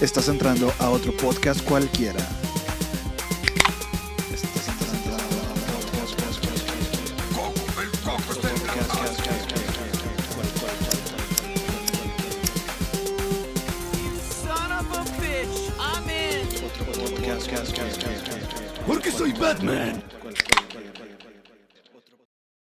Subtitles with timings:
[0.00, 2.20] Estás entrando a otro podcast cualquiera.
[18.86, 20.02] Porque soy Batman.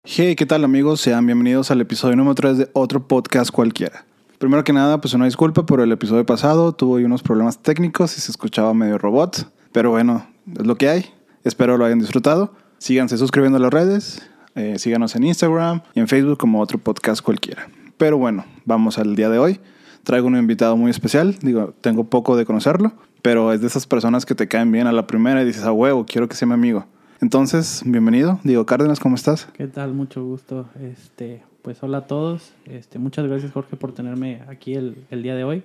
[0.03, 1.01] Hey, ¿qué tal amigos?
[1.01, 4.05] Sean bienvenidos al episodio número 3 de otro podcast cualquiera.
[4.43, 6.73] Primero que nada, pues una disculpa por el episodio pasado.
[6.73, 9.49] Tuve unos problemas técnicos y se escuchaba medio robot.
[9.71, 10.27] Pero bueno,
[10.59, 11.05] es lo que hay.
[11.45, 12.53] Espero lo hayan disfrutado.
[12.77, 14.29] Síganse suscribiendo a las redes.
[14.55, 17.69] eh, síganos en Instagram y en Facebook como otro podcast cualquiera.
[17.95, 19.61] Pero bueno, vamos al día de hoy.
[20.03, 21.37] Traigo un invitado muy especial.
[21.41, 24.91] Digo, tengo poco de conocerlo, pero es de esas personas que te caen bien a
[24.91, 26.85] la primera y dices, a huevo, quiero que sea mi amigo.
[27.21, 28.41] Entonces, bienvenido.
[28.43, 29.47] Diego Cárdenas, ¿cómo estás?
[29.53, 29.93] ¿Qué tal?
[29.93, 30.67] Mucho gusto.
[30.81, 32.53] Este, pues hola a todos.
[32.65, 35.63] Este, muchas gracias Jorge por tenerme aquí el, el día de hoy.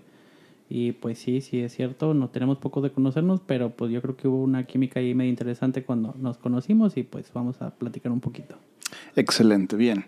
[0.71, 4.17] Y pues sí, sí es cierto, no tenemos poco de conocernos, pero pues yo creo
[4.17, 8.13] que hubo una química ahí medio interesante cuando nos conocimos y pues vamos a platicar
[8.13, 8.57] un poquito.
[9.17, 10.05] Excelente, bien.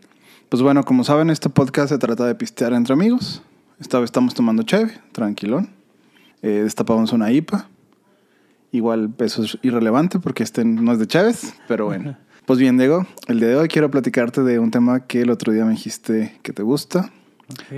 [0.48, 3.42] Pues bueno, como saben, este podcast se trata de pistear entre amigos.
[3.80, 5.70] Esta vez estamos tomando cheve, tranquilón.
[6.42, 7.68] Eh, destapamos una IPA.
[8.70, 12.16] Igual eso es irrelevante porque este no es de Chávez, pero bueno.
[12.50, 15.52] Pues bien, Diego, el día de hoy quiero platicarte de un tema que el otro
[15.52, 17.12] día me dijiste que te gusta.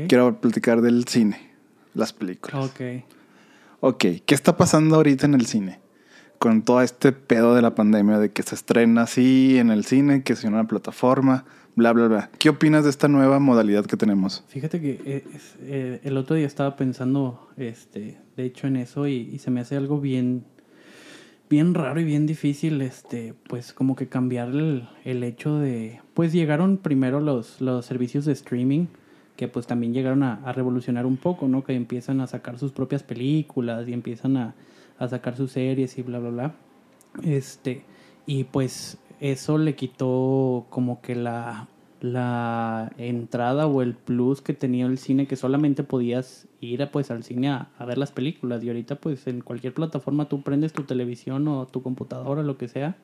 [0.08, 1.36] Quiero platicar del cine,
[1.92, 2.70] las películas.
[2.70, 2.80] Ok.
[3.80, 5.78] Ok, ¿qué está pasando ahorita en el cine?
[6.38, 10.22] Con todo este pedo de la pandemia, de que se estrena así en el cine,
[10.22, 11.44] que en una plataforma,
[11.76, 12.30] bla, bla, bla.
[12.38, 14.42] ¿Qué opinas de esta nueva modalidad que tenemos?
[14.48, 19.06] Fíjate que eh, es- eh, el otro día estaba pensando, este, de hecho, en eso
[19.06, 20.46] y, y se me hace algo bien,
[21.52, 26.32] bien raro y bien difícil, este, pues como que cambiar el, el hecho de, pues
[26.32, 28.86] llegaron primero los, los servicios de streaming
[29.36, 31.62] que pues también llegaron a, revolucionar un poco, ¿no?
[31.62, 34.54] Que empiezan a sacar sus propias películas y empiezan a,
[34.98, 36.54] a sacar sus series y bla, bla, bla.
[37.22, 37.82] Este,
[38.24, 41.68] y pues eso le quitó como que la,
[42.02, 47.22] la entrada o el plus que tenía el cine, que solamente podías ir pues al
[47.22, 48.62] cine a, a ver las películas.
[48.64, 52.68] Y ahorita pues en cualquier plataforma tú prendes tu televisión o tu computadora, lo que
[52.68, 52.96] sea,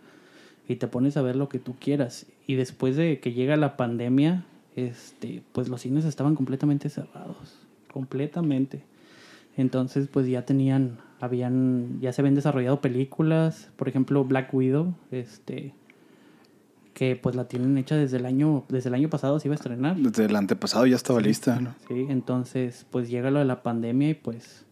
[0.69, 2.26] y te pones a ver lo que tú quieras.
[2.47, 4.44] Y después de que llega la pandemia,
[4.76, 7.56] este, pues los cines estaban completamente cerrados,
[7.92, 8.82] completamente.
[9.56, 15.72] Entonces, pues ya tenían, habían, ya se habían desarrollado películas, por ejemplo, Black Widow, este,
[16.98, 19.59] que pues la tienen hecha desde el año, desde el año pasado se iba a
[19.59, 19.97] estrenar.
[19.97, 21.76] Desde el antepasado ya estaba lista, ¿no?
[21.86, 24.64] Sí, entonces pues llega lo de la pandemia y pues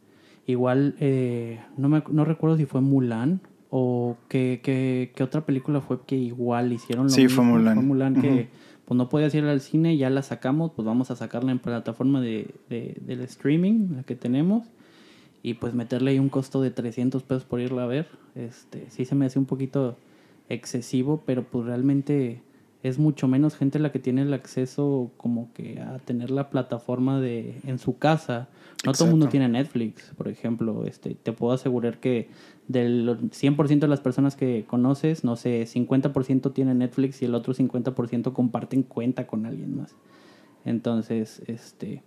[0.45, 5.81] igual eh, no, me, no recuerdo si fue Mulan o qué, qué, qué otra película
[5.81, 7.45] fue que igual hicieron lo Sí, fue.
[7.45, 7.75] Mulan.
[7.77, 8.49] Fue Mulan que
[8.87, 12.21] pues no podías ir al cine, ya la sacamos, pues vamos a sacarla en plataforma
[12.21, 14.67] de, de, del streaming, la que tenemos,
[15.45, 18.09] y pues meterle ahí un costo de 300 pesos por irla a ver.
[18.35, 19.97] Este, sí se me hace un poquito
[20.49, 22.43] excesivo, pero pues realmente
[22.83, 27.21] es mucho menos gente la que tiene el acceso como que a tener la plataforma
[27.21, 28.49] de en su casa.
[28.85, 30.85] No todo el mundo tiene Netflix, por ejemplo.
[30.87, 32.29] Este, te puedo asegurar que
[32.69, 37.55] del 100% de las personas que conoces, no sé, 50% tienen Netflix y el otro
[37.55, 39.95] 50% comparten cuenta con alguien más.
[40.65, 42.03] Entonces, este,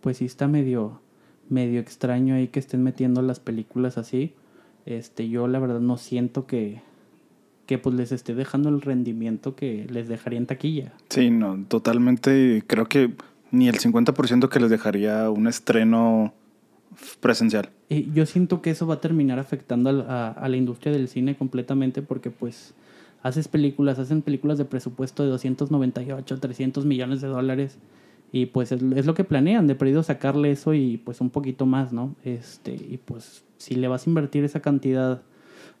[0.00, 1.00] pues sí está medio,
[1.48, 4.34] medio extraño ahí que estén metiendo las películas así.
[4.86, 6.82] Este, yo la verdad no siento que,
[7.70, 10.92] que pues les esté dejando el rendimiento que les dejaría en taquilla.
[11.08, 12.64] Sí, no, totalmente.
[12.66, 13.14] Creo que
[13.52, 16.34] ni el 50% que les dejaría un estreno
[17.20, 17.70] presencial.
[17.88, 22.02] Y yo siento que eso va a terminar afectando a la industria del cine completamente
[22.02, 22.74] porque pues
[23.22, 27.78] haces películas, hacen películas de presupuesto de 298, 300 millones de dólares
[28.32, 31.66] y pues es, es lo que planean, de perdido sacarle eso y pues un poquito
[31.66, 32.16] más, ¿no?
[32.24, 35.22] Este, y pues si le vas a invertir esa cantidad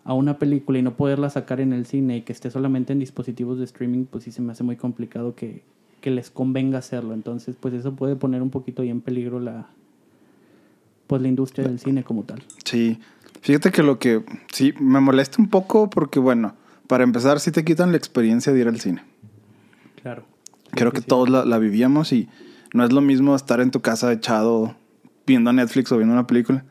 [0.04, 2.98] a una película y no poderla sacar en el cine y que esté solamente en
[2.98, 5.62] dispositivos de streaming, pues sí se me hace muy complicado que,
[6.00, 7.14] que les convenga hacerlo.
[7.14, 9.68] Entonces, pues eso puede poner un poquito ahí en peligro la
[11.06, 12.40] pues la industria del cine como tal.
[12.64, 13.00] Sí,
[13.40, 16.54] fíjate que lo que sí me molesta un poco porque, bueno,
[16.86, 19.02] para empezar, sí te quitan la experiencia de ir al cine.
[20.00, 20.22] Claro.
[20.70, 22.28] Creo que todos la, la vivíamos y
[22.72, 24.76] no es lo mismo estar en tu casa echado
[25.26, 26.64] viendo Netflix o viendo una película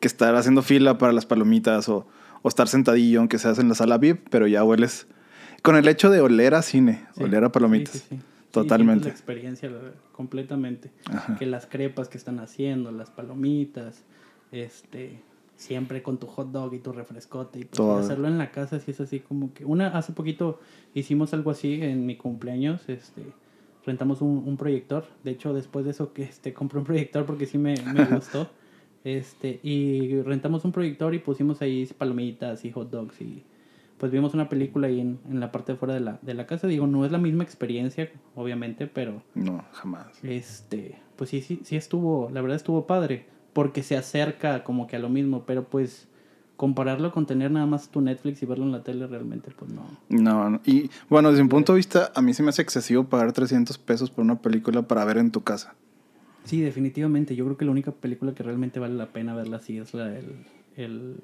[0.00, 2.06] que estar haciendo fila para las palomitas o,
[2.42, 5.06] o estar sentadillo, aunque seas en la sala VIP, pero ya hueles.
[5.62, 7.94] Con el hecho de oler a cine, Sí, oler a palomitas.
[7.94, 8.18] sí, sí.
[8.50, 9.04] Totalmente.
[9.06, 9.70] La experiencia
[10.12, 10.90] completamente.
[11.10, 11.36] Ajá.
[11.36, 14.04] Que las crepas que están haciendo, las palomitas,
[14.52, 15.20] este,
[15.56, 17.98] siempre con tu hot dog y tu refrescote y pues, Todo.
[17.98, 20.60] hacerlo en la casa sí es así como que una hace poquito
[20.94, 23.22] hicimos algo así en mi cumpleaños, este
[23.84, 27.44] rentamos un, un proyector, de hecho después de eso que este compré un proyector porque
[27.46, 28.48] sí me, me gustó.
[29.16, 33.42] Este, y rentamos un proyector y pusimos ahí palomitas y hot dogs y
[33.96, 36.46] pues vimos una película ahí en, en la parte de fuera de la, de la
[36.46, 36.66] casa.
[36.66, 40.06] Digo, no es la misma experiencia, obviamente, pero No, jamás.
[40.22, 43.24] este, pues sí, sí, sí estuvo, la verdad estuvo padre,
[43.54, 46.06] porque se acerca como que a lo mismo, pero pues
[46.56, 49.86] compararlo con tener nada más tu Netflix y verlo en la tele realmente, pues no.
[50.08, 53.32] No, y bueno, desde mi punto de vista, a mí se me hace excesivo pagar
[53.32, 55.74] 300 pesos por una película para ver en tu casa.
[56.44, 59.78] Sí, definitivamente, yo creo que la única película que realmente vale la pena verla así
[59.78, 60.24] es la del
[60.76, 61.16] el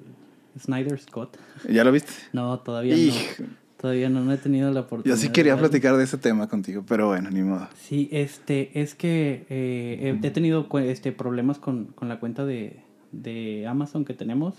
[0.59, 1.37] Snyder Scott.
[1.69, 2.11] ¿Ya lo viste?
[2.33, 3.45] No, todavía no.
[3.77, 5.17] Todavía no, no he tenido la Yo oportunidad.
[5.17, 7.67] sí de quería platicar de ese tema contigo, pero bueno, ni modo.
[7.75, 12.79] Sí, este, es que eh, he, he tenido este, problemas con, con la cuenta de,
[13.11, 14.55] de Amazon que tenemos.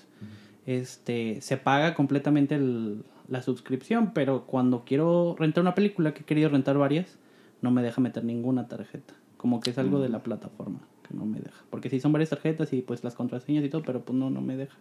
[0.66, 6.24] Este, se paga completamente el- la suscripción, pero cuando quiero rentar una película, que he
[6.24, 7.18] querido rentar varias,
[7.62, 9.14] no me deja meter ninguna tarjeta.
[9.46, 11.62] Como que es algo de la plataforma que no me deja.
[11.70, 14.40] Porque sí son varias tarjetas y pues las contraseñas y todo, pero pues no, no
[14.40, 14.76] me deja.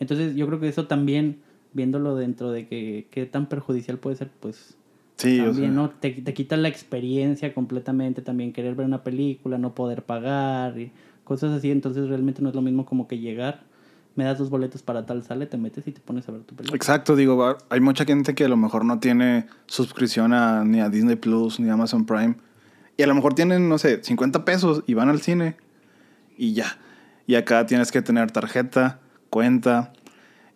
[0.00, 1.38] Entonces yo creo que eso también,
[1.72, 4.76] viéndolo dentro de que qué tan perjudicial puede ser, pues
[5.16, 5.88] Sí, o también, sea, ¿no?
[5.88, 10.92] Te, te quita la experiencia completamente, también querer ver una película, no poder pagar y
[11.24, 13.62] cosas así, entonces realmente no es lo mismo como que llegar,
[14.14, 16.54] me das dos boletos para tal sale, te metes y te pones a ver tu
[16.54, 16.76] película.
[16.76, 20.90] Exacto, digo, hay mucha gente que a lo mejor no tiene suscripción a, ni a
[20.90, 22.34] Disney Plus ni a Amazon Prime.
[22.96, 25.56] Y a lo mejor tienen, no sé, 50 pesos y van al cine
[26.36, 26.78] y ya.
[27.26, 29.00] Y acá tienes que tener tarjeta,
[29.30, 29.92] cuenta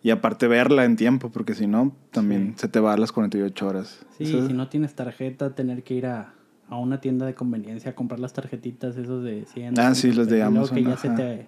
[0.03, 3.67] y aparte verla en tiempo, porque si no, también se te va a las 48
[3.67, 4.05] horas.
[4.17, 6.33] Sí, si no tienes tarjeta, tener que ir a,
[6.69, 9.79] a una tienda de conveniencia a comprar las tarjetitas esos de 100.
[9.79, 11.47] Ah, sí, los de Amazon, que ya se te,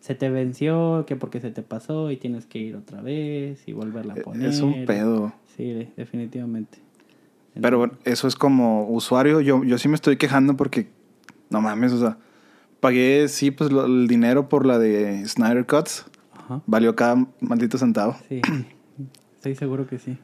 [0.00, 3.72] se te venció, que porque se te pasó y tienes que ir otra vez y
[3.72, 4.48] volverla a poner.
[4.48, 5.32] es un pedo.
[5.56, 6.78] Sí, definitivamente.
[7.60, 9.40] Pero bueno, eso es como usuario.
[9.40, 10.88] Yo, yo sí me estoy quejando porque,
[11.50, 12.18] no mames, o sea,
[12.80, 16.06] pagué, sí, pues lo- el dinero por la de Snyder Cuts.
[16.32, 16.62] Ajá.
[16.66, 18.16] Valió cada maldito centavo.
[18.28, 18.40] Sí,
[19.36, 20.16] estoy seguro que sí.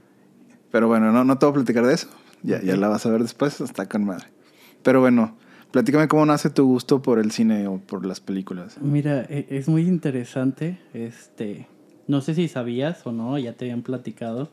[0.70, 2.08] Pero bueno, no, no te voy a platicar de eso.
[2.42, 4.26] Ya, ya la vas a ver después, está con madre.
[4.82, 5.36] Pero bueno,
[5.72, 8.76] platícame cómo nace tu gusto por el cine o por las películas.
[8.80, 10.78] Mira, e- es muy interesante.
[10.94, 11.66] Este,
[12.08, 14.50] no sé si sabías o no, ya te habían platicado,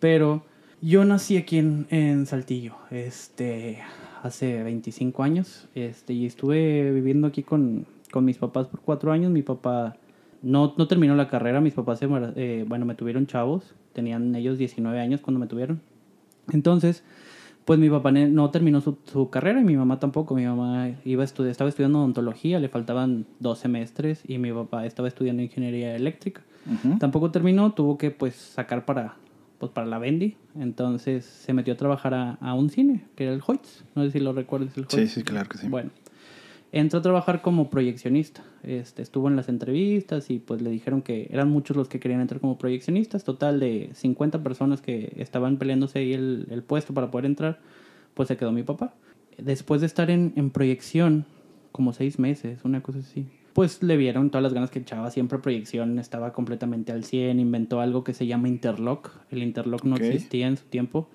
[0.00, 0.44] pero
[0.82, 3.78] yo nací aquí en, en Saltillo, este,
[4.22, 9.30] hace 25 años, este, y estuve viviendo aquí con, con mis papás por cuatro años.
[9.30, 9.96] Mi papá
[10.42, 14.58] no, no terminó la carrera, mis papás, se, eh, bueno, me tuvieron chavos, tenían ellos
[14.58, 15.80] 19 años cuando me tuvieron.
[16.52, 17.04] Entonces,
[17.64, 20.34] pues mi papá no terminó su, su carrera y mi mamá tampoco.
[20.34, 24.86] Mi mamá iba a estudiar, estaba estudiando odontología, le faltaban dos semestres y mi papá
[24.86, 26.42] estaba estudiando ingeniería eléctrica.
[26.98, 29.16] Tampoco terminó, tuvo que pues sacar para,
[29.60, 30.36] pues, para la Bendy.
[30.58, 33.84] Entonces se metió a trabajar a, a un cine, que era el Hoyts.
[33.94, 35.12] No sé si lo recuerdas el Sí, Hoyts.
[35.12, 35.68] sí, claro que sí.
[35.68, 35.90] Bueno,
[36.72, 38.42] entró a trabajar como proyeccionista.
[38.62, 42.20] Este, estuvo en las entrevistas y pues le dijeron que eran muchos los que querían
[42.20, 43.22] entrar como proyeccionistas.
[43.22, 47.60] Total de 50 personas que estaban peleándose ahí el, el puesto para poder entrar,
[48.14, 48.94] pues se quedó mi papá.
[49.38, 51.24] Después de estar en, en proyección
[51.72, 55.10] como seis meses, una cosa así, pues le vieron todas las ganas que echaba.
[55.10, 57.40] Siempre proyección, estaba completamente al 100.
[57.40, 59.10] Inventó algo que se llama interlock.
[59.30, 61.08] El interlock no existía en su tiempo.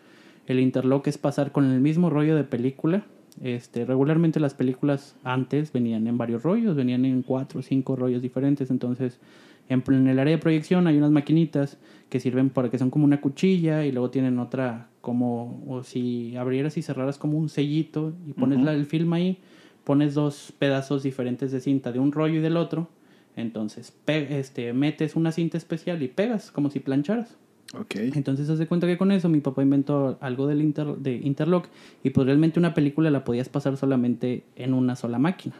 [0.47, 3.05] El interlock es pasar con el mismo rollo de película.
[3.41, 8.21] Este, regularmente las películas antes venían en varios rollos, venían en cuatro o cinco rollos
[8.21, 8.69] diferentes.
[8.71, 9.19] Entonces,
[9.67, 11.77] en, en el área de proyección hay unas maquinitas
[12.09, 16.35] que sirven para que son como una cuchilla y luego tienen otra como, o si
[16.35, 19.37] abrieras y cerraras como un sellito y pones la- el film ahí,
[19.85, 22.89] pones dos pedazos diferentes de cinta de un rollo y del otro.
[23.37, 27.37] Entonces, este, metes una cinta especial y pegas como si plancharas.
[27.77, 27.95] Ok.
[27.95, 31.67] Entonces, haz de cuenta que con eso mi papá inventó algo del inter- de Interlock
[32.03, 35.55] y pues realmente una película la podías pasar solamente en una sola máquina.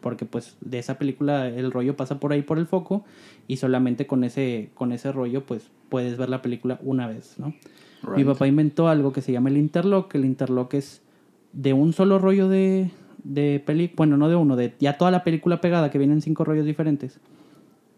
[0.00, 3.04] Porque pues de esa película el rollo pasa por ahí por el foco
[3.46, 7.52] y solamente con ese, con ese rollo pues puedes ver la película una vez, ¿no?
[8.16, 10.14] Mi papá inventó algo que se llama el interlock.
[10.14, 11.02] El interlock es
[11.52, 12.90] de un solo rollo de,
[13.24, 16.44] de película, bueno, no de uno, de ya toda la película pegada que vienen cinco
[16.44, 17.20] rollos diferentes.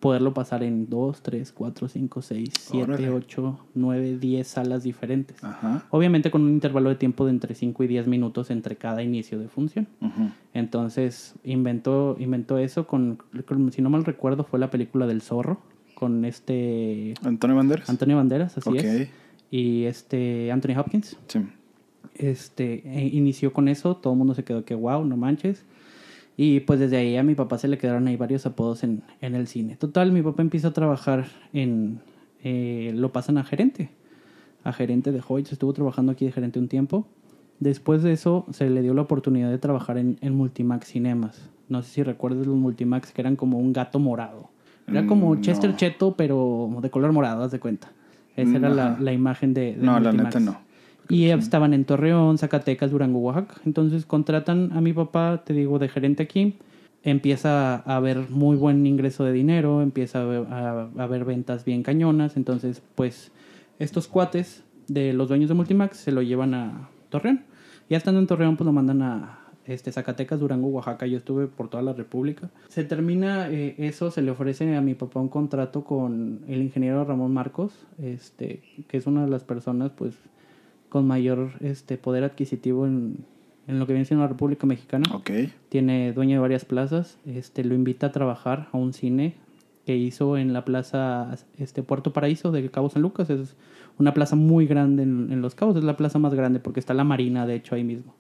[0.01, 3.11] Poderlo pasar en dos, tres, cuatro, cinco, seis, siete, Órale.
[3.11, 5.43] ocho, nueve, diez salas diferentes.
[5.45, 5.87] Ajá.
[5.91, 9.39] Obviamente con un intervalo de tiempo de entre 5 y 10 minutos entre cada inicio
[9.39, 9.87] de función.
[10.55, 15.61] Entonces inventó, inventó eso con, con- si no mal recuerdo, fue la película del zorro
[15.95, 17.89] con este Antonio Banderas.
[17.89, 19.09] Antonio Banderas, así es.
[19.53, 21.17] Y este Anthony Hopkins.
[21.29, 21.41] Sí.
[22.15, 25.65] Este eh, inició con eso, todo el mundo se quedó que wow, no manches.
[26.37, 29.35] Y pues desde ahí a mi papá se le quedaron ahí varios apodos en, en
[29.35, 29.77] el cine.
[29.77, 32.01] Total, mi papá empieza a trabajar en.
[32.43, 33.91] eh, lo pasan a gerente.
[34.65, 35.53] A gerente de Hoyts.
[35.53, 37.07] Estuvo trabajando aquí de gerente un tiempo.
[37.61, 41.49] Después de eso, se le dio la oportunidad de trabajar en, en Multimax Cinemas.
[41.69, 44.51] No sé si recuerdas los Multimax que eran como un gato morado.
[44.89, 45.77] Era como Mm, Chester no.
[45.77, 47.93] Cheto, pero de color morado, haz de cuenta.
[48.37, 50.57] Esa era la, la imagen de, de No, la neta no.
[51.09, 53.61] Y estaban en Torreón, Zacatecas, Durango, Oaxaca.
[53.67, 56.57] Entonces contratan a mi papá, te digo, de gerente aquí.
[57.03, 62.37] Empieza a haber muy buen ingreso de dinero, empieza a haber, ventas bien cañonas.
[62.37, 63.33] Entonces, pues,
[63.79, 67.45] estos cuates de los dueños de Multimax se lo llevan a Torreón.
[67.91, 71.07] Ya estando en Torreón, pues lo mandan a este, Zacatecas, Durango, Oaxaca.
[71.07, 72.51] Yo estuve por toda la República.
[72.69, 77.05] Se termina eh, eso, se le ofrece a mi papá un contrato con el ingeniero
[77.05, 80.15] Ramón Marcos, este, que es una de las personas, pues,
[80.93, 83.17] con mayor este, poder adquisitivo en,
[83.67, 85.05] en lo que viene siendo la República Mexicana.
[85.71, 87.17] Tiene dueño de varias plazas.
[87.25, 89.33] Este, lo invita a trabajar a un cine
[89.87, 93.31] que hizo en la plaza este, Puerto Paraíso de Cabo San Lucas.
[93.31, 93.57] Es
[93.99, 95.77] una plaza muy grande en, en Los Cabos.
[95.77, 98.13] Es la plaza más grande porque está la marina, de hecho, ahí mismo.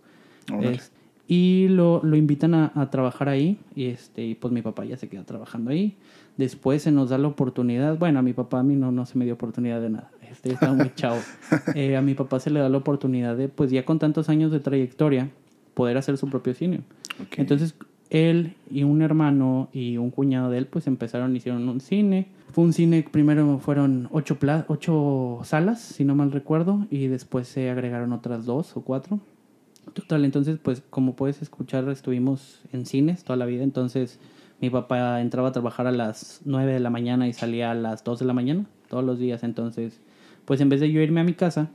[0.70, 0.92] Es-
[1.28, 3.58] y lo, lo invitan a, a trabajar ahí.
[3.76, 5.94] Y, este, y pues mi papá ya se queda trabajando ahí.
[6.38, 7.98] Después se nos da la oportunidad.
[7.98, 10.10] Bueno, a mi papá a mí no, no se me dio oportunidad de nada.
[10.30, 11.18] Este, estaba muy chavo.
[11.74, 14.50] Eh, a mi papá se le da la oportunidad de, pues ya con tantos años
[14.52, 15.30] de trayectoria,
[15.74, 16.80] poder hacer su propio cine.
[17.36, 17.74] Entonces,
[18.10, 22.28] él y un hermano y un cuñado de él, pues empezaron, hicieron un cine.
[22.52, 27.48] Fue un cine, primero fueron ocho, pla- ocho salas, si no mal recuerdo, y después
[27.48, 29.20] se agregaron otras dos o cuatro.
[29.94, 33.62] Total, entonces, pues como puedes escuchar, estuvimos en cines toda la vida.
[33.64, 34.18] Entonces,
[34.60, 38.04] mi papá entraba a trabajar a las 9 de la mañana y salía a las
[38.04, 39.42] 2 de la mañana, todos los días.
[39.42, 40.00] Entonces,
[40.44, 41.70] pues en vez de yo irme a mi casa,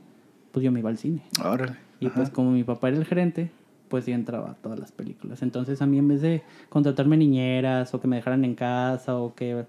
[0.52, 1.22] pues yo me iba al cine.
[1.44, 1.76] Órale.
[2.00, 2.16] Y Ajá.
[2.16, 3.50] pues como mi papá era el gerente,
[3.88, 5.42] pues yo entraba a todas las películas.
[5.42, 9.34] Entonces a mí en vez de contratarme niñeras o que me dejaran en casa o
[9.34, 9.64] que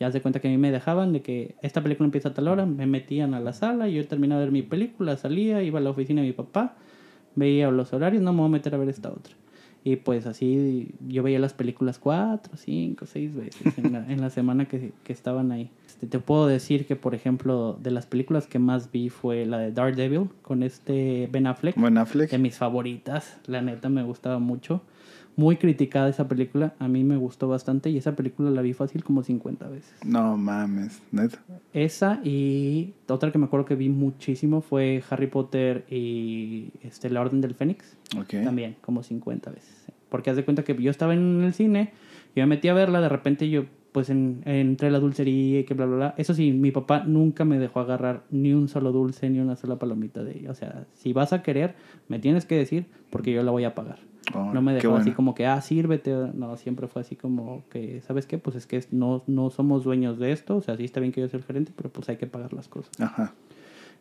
[0.00, 2.48] ya se cuenta que a mí me dejaban de que esta película empieza a tal
[2.48, 5.82] hora, me metían a la sala, yo terminaba de ver mi película, salía, iba a
[5.82, 6.74] la oficina de mi papá,
[7.36, 9.34] veía los horarios, no me voy a meter a ver esta otra.
[9.86, 14.30] Y pues así yo veía las películas cuatro, cinco, seis veces en la, en la
[14.30, 15.70] semana que, que estaban ahí.
[15.86, 19.58] Este, te puedo decir que, por ejemplo, de las películas que más vi fue la
[19.58, 22.30] de Daredevil con este Ben Affleck Buen Affleck.
[22.30, 23.36] de mis favoritas.
[23.46, 24.80] La neta me gustaba mucho.
[25.36, 26.74] Muy criticada esa película.
[26.78, 29.92] A mí me gustó bastante y esa película la vi fácil como 50 veces.
[30.04, 31.42] No mames, neta.
[31.72, 37.20] Esa y otra que me acuerdo que vi muchísimo fue Harry Potter y este, La
[37.20, 37.96] Orden del Fénix.
[38.16, 38.44] Ok.
[38.44, 39.86] También, como 50 veces.
[40.08, 41.92] Porque haz de cuenta que yo estaba en el cine,
[42.36, 45.74] yo me metí a verla, de repente yo, pues en, entre la dulcería y que
[45.74, 46.14] bla, bla, bla.
[46.16, 49.78] Eso sí, mi papá nunca me dejó agarrar ni un solo dulce, ni una sola
[49.80, 50.50] palomita de ella.
[50.52, 51.74] O sea, si vas a querer,
[52.06, 53.98] me tienes que decir porque yo la voy a pagar.
[54.34, 56.14] Oh, no me dejó así como que, ah, sírvete.
[56.34, 58.38] No, siempre fue así como que, ¿sabes qué?
[58.38, 60.56] Pues es que no, no somos dueños de esto.
[60.56, 62.52] O sea, sí está bien que yo sea el gerente, pero pues hay que pagar
[62.52, 62.92] las cosas.
[63.00, 63.34] Ajá.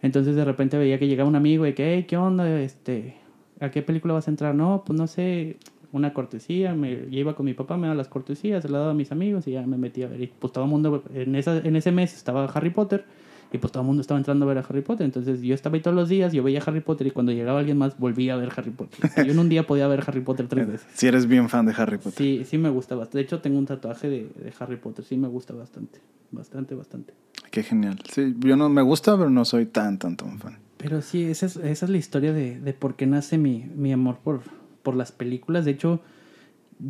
[0.01, 2.59] Entonces de repente veía que llegaba un amigo y que, hey, ¿qué onda?
[2.59, 3.15] Este,
[3.59, 4.53] ¿A qué película vas a entrar?
[4.53, 5.57] No, pues no sé,
[5.93, 6.73] una cortesía.
[6.75, 9.11] Me, yo iba con mi papá, me daba las cortesías, se las daba a mis
[9.11, 10.21] amigos y ya me metí a ver.
[10.21, 13.05] Y pues todo el mundo, en, esa, en ese mes estaba Harry Potter
[13.53, 15.05] y pues todo el mundo estaba entrando a ver a Harry Potter.
[15.05, 17.77] Entonces yo estaba ahí todos los días, yo veía Harry Potter y cuando llegaba alguien
[17.77, 19.05] más volvía a ver Harry Potter.
[19.05, 20.87] O sea, yo en un día podía ver Harry Potter tres veces.
[20.95, 22.17] Si eres bien fan de Harry Potter.
[22.17, 23.19] Sí, sí me gusta bastante.
[23.19, 25.05] De hecho, tengo un tatuaje de, de Harry Potter.
[25.05, 25.99] Sí me gusta bastante.
[26.31, 27.13] Bastante, bastante.
[27.51, 27.99] Qué genial.
[28.11, 30.57] Sí, yo no me gusta, pero no soy tan, tan, tan fan.
[30.77, 33.93] Pero sí, esa es, esa es la historia de, de por qué nace mi, mi
[33.93, 34.41] amor por,
[34.81, 35.63] por las películas.
[35.63, 36.01] De hecho,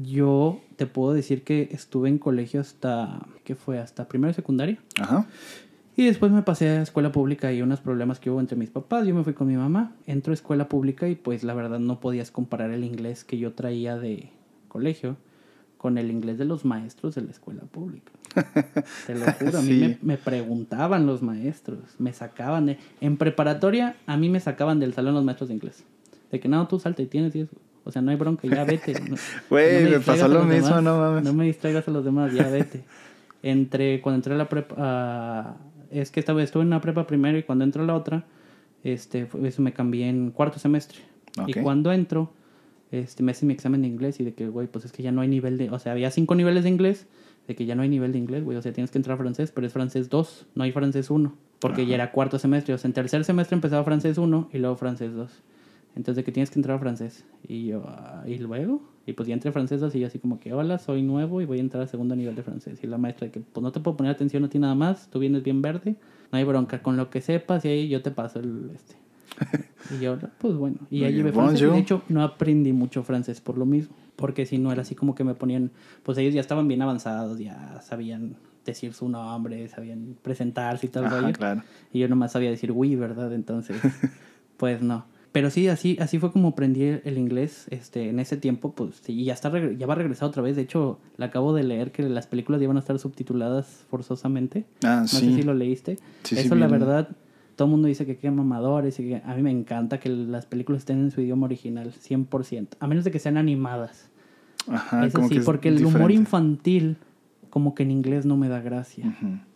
[0.02, 3.80] yo te puedo decir que estuve en colegio hasta, ¿qué fue?
[3.80, 4.80] Hasta primero de secundaria.
[5.00, 5.28] Ajá.
[5.96, 9.06] Y después me pasé a escuela pública y unos problemas que hubo entre mis papás.
[9.06, 9.92] Yo me fui con mi mamá.
[10.08, 13.54] Entro a escuela pública y pues la verdad no podías comparar el inglés que yo
[13.54, 14.30] traía de
[14.70, 15.18] colegio
[15.78, 18.12] con el inglés de los maestros de la escuela pública.
[19.06, 19.80] Te lo juro, a mí Sí.
[20.02, 22.78] me, me preguntaban los maestros, me sacaban de...
[23.02, 25.84] En preparatoria, a mí me sacaban del salón los maestros de inglés.
[26.32, 27.50] De que no, tú salta y tienes 10.
[27.84, 28.94] O sea, no hay bronca, ya vete.
[29.10, 29.18] No-
[29.50, 31.24] Güey, me pasó lo mismo, demás, no mames.
[31.26, 32.84] No me distraigas a los demás, ya vete.
[33.44, 35.58] Entre, cuando entré a la prepa,
[35.94, 38.26] es que esta vez estuve en una prepa primero y cuando entro a la otra,
[38.84, 41.00] este, eso me cambié en cuarto semestre.
[41.48, 42.32] Y cuando entro,
[42.92, 45.12] este, me hacen mi examen de inglés y de que, güey, pues es que ya
[45.12, 47.08] no hay nivel de, o sea, había cinco niveles de inglés,
[47.48, 49.18] de que ya no hay nivel de inglés, güey, o sea, tienes que entrar a
[49.18, 52.78] francés, pero es francés 2, no hay francés 1, porque ya era cuarto semestre, o
[52.78, 55.32] sea, en tercer semestre empezaba francés 1 y luego francés 2.
[55.96, 57.24] Entonces, de que tienes que entrar a francés.
[57.48, 58.82] Y yo, ah, ¿y luego?
[59.06, 61.42] Y pues ya entré a francés 2 y yo así como que, hola, soy nuevo
[61.42, 62.80] y voy a entrar a segundo nivel de francés.
[62.84, 65.20] Y la maestra que, pues no te puedo poner atención, no tiene nada más, tú
[65.20, 65.96] vienes bien verde,
[66.32, 68.96] no hay bronca, con lo que sepas y ahí yo te paso el, este.
[69.92, 71.16] Y yo, pues bueno, y bien.
[71.16, 71.62] llevé francés.
[71.62, 73.96] Y de hecho, no aprendí mucho francés por lo mismo.
[74.16, 75.72] Porque si no era así como que me ponían,
[76.04, 81.06] pues ellos ya estaban bien avanzados, ya sabían decir su nombre, sabían presentarse y tal
[81.06, 81.64] Ajá, claro.
[81.92, 83.34] Y yo nomás sabía decir oui, ¿verdad?
[83.34, 83.82] Entonces,
[84.58, 85.06] pues no.
[85.34, 89.26] Pero sí, así, así fue como aprendí el, inglés este, en ese tiempo, pues, y
[89.26, 90.56] ya, está, ya va a regresar otra vez.
[90.56, 94.66] De hecho, le acabo de leer que las películas ya van a estar subtituladas forzosamente.
[94.84, 95.18] Ah, No sí.
[95.32, 95.96] sé si lo leíste.
[96.22, 97.10] Sí, sí, Eso, la verdad,
[97.56, 100.46] todo el mundo dice que qué mamadores y que a mí me encanta que las
[100.46, 102.68] películas estén en su idioma original, 100%.
[102.80, 104.12] A menos de que sean animadas.
[104.68, 106.98] Ajá, Eso como sí, que es porque el humor infantil,
[107.50, 109.06] como que en inglés no me da gracia.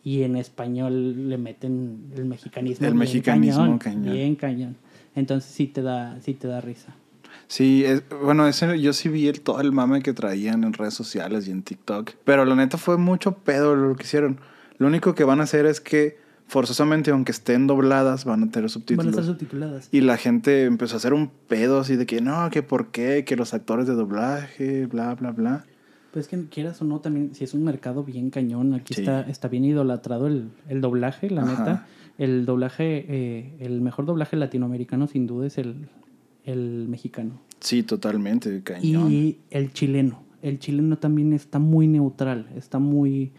[0.04, 2.86] Y en español le meten el mexicanismo.
[2.88, 4.14] El bien mexicanismo cañón, cañón.
[4.14, 4.76] Bien cañón.
[5.18, 6.96] Entonces sí te da, sí te da risa.
[7.48, 10.94] Sí, es- bueno, ese, yo sí vi el, todo el mame que traían en redes
[10.94, 12.12] sociales y en TikTok.
[12.24, 14.40] Pero la neta fue mucho pedo lo que hicieron.
[14.78, 18.64] Lo único que van a hacer es que forzosamente, aunque estén dobladas, van a tener
[18.64, 19.08] Van a subtítulos.
[19.08, 19.90] estar subtituladas.
[19.92, 23.26] Y la gente empezó a hacer un pedo así de que no, que por qué,
[23.26, 25.66] que los actores de doblaje, bla, bla, bla.
[26.18, 29.02] Pues que quieras o no, también, si es un mercado bien cañón, aquí Sí.
[29.02, 31.52] está, está bien idolatrado el, el doblaje, la Ajá.
[31.60, 31.88] neta.
[32.18, 35.76] El doblaje, eh, el mejor doblaje latinoamericano sin duda es el,
[36.44, 37.40] el mexicano.
[37.60, 39.12] Sí, totalmente, cañón.
[39.12, 40.24] Y el chileno.
[40.42, 43.32] El chileno también está muy neutral, está muy,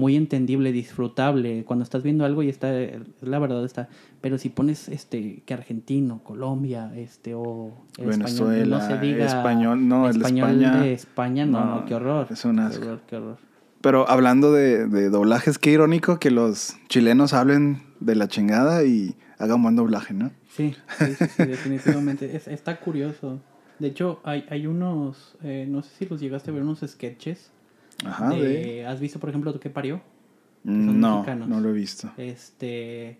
[0.00, 1.64] muy entendible, disfrutable.
[1.64, 2.72] Cuando estás viendo algo y está,
[3.20, 3.88] la verdad está.
[4.22, 9.26] Pero si pones este que argentino, Colombia, este o el Venezuela, español, no se diga
[9.26, 10.80] español, no, el de español España.
[10.82, 12.26] de España, no, No, no, qué horror.
[12.30, 12.82] es un Qué asco.
[12.84, 13.36] horror, qué horror.
[13.82, 19.14] Pero hablando de, de doblajes, qué irónico que los chilenos hablen de la chingada y
[19.38, 20.30] hagan buen doblaje, ¿no?
[20.56, 22.34] Sí, sí, sí, sí, definitivamente.
[22.36, 23.40] Es- está curioso.
[23.78, 27.50] De hecho, hay, hay unos, eh, no sé si los llegaste a ver, unos sketches.
[28.04, 28.86] Ajá, de- de...
[28.86, 30.00] ¿Has visto, por ejemplo, qué parió?
[30.64, 31.48] son No, mexicanos.
[31.48, 32.10] no lo he visto.
[32.16, 33.18] Este.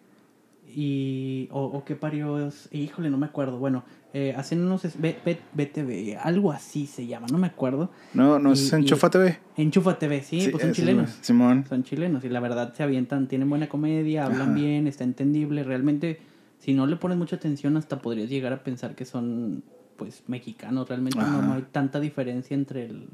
[0.75, 1.49] Y.
[1.51, 2.47] O, o qué parió.
[2.47, 3.59] es- Híjole, no me acuerdo.
[3.59, 3.83] Bueno,
[4.15, 4.83] eh, hacen unos.
[4.99, 7.91] B- B- BTV, algo así se llama, no me acuerdo.
[8.15, 9.39] No, no es Y- en y- Chufa TV.
[9.57, 11.11] Enchufa TV, sí, pues son chilenos.
[11.11, 11.65] es, Simón.
[11.69, 14.53] Son chilenos y la verdad se avientan, tienen buena comedia, hablan Ajá.
[14.53, 15.65] bien, está entendible.
[15.65, 16.21] Realmente,
[16.59, 19.65] si no le pones mucha atención, hasta podrías llegar a pensar que son,
[19.97, 20.89] pues, mexicanos.
[20.89, 21.43] Realmente Ajá.
[21.43, 23.09] no hay tanta diferencia entre el,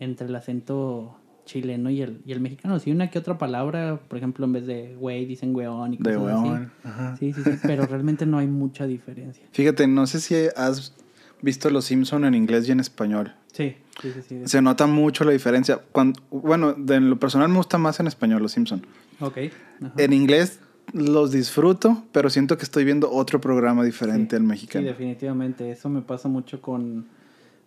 [0.00, 2.78] entre el acento chileno y el, y el mexicano.
[2.80, 6.14] Sí, una que otra palabra, por ejemplo, en vez de güey, dicen weón y De
[6.16, 6.48] cosas así.
[6.48, 6.72] weón.
[6.84, 7.16] Ajá.
[7.18, 9.44] Sí, sí, sí, pero realmente no hay mucha diferencia.
[9.52, 10.94] Fíjate, no sé si has
[11.42, 13.32] visto Los Simpson en inglés y en español.
[13.52, 14.22] Sí, sí, sí.
[14.28, 14.40] sí.
[14.44, 15.80] Se nota mucho la diferencia.
[15.92, 18.84] Cuando, bueno, de lo personal me gusta más en español Los Simpson.
[19.20, 19.38] Ok.
[19.82, 19.92] ajá.
[19.98, 20.60] En inglés
[20.92, 24.86] los disfruto, pero siento que estoy viendo otro programa diferente Sí, al Sí, mexicano.
[24.86, 25.70] definitivamente.
[25.70, 27.06] Eso me pasa mucho con,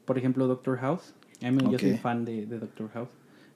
[0.06, 1.14] por ejemplo, Doctor House.
[1.44, 3.10] A mí, Yo soy fan de, de Doctor House.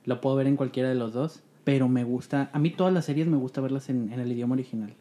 [0.05, 2.49] Lo puedo ver en cualquiera de los dos, pero me gusta...
[2.53, 4.93] A mí todas las series me gusta verlas en, en el idioma original,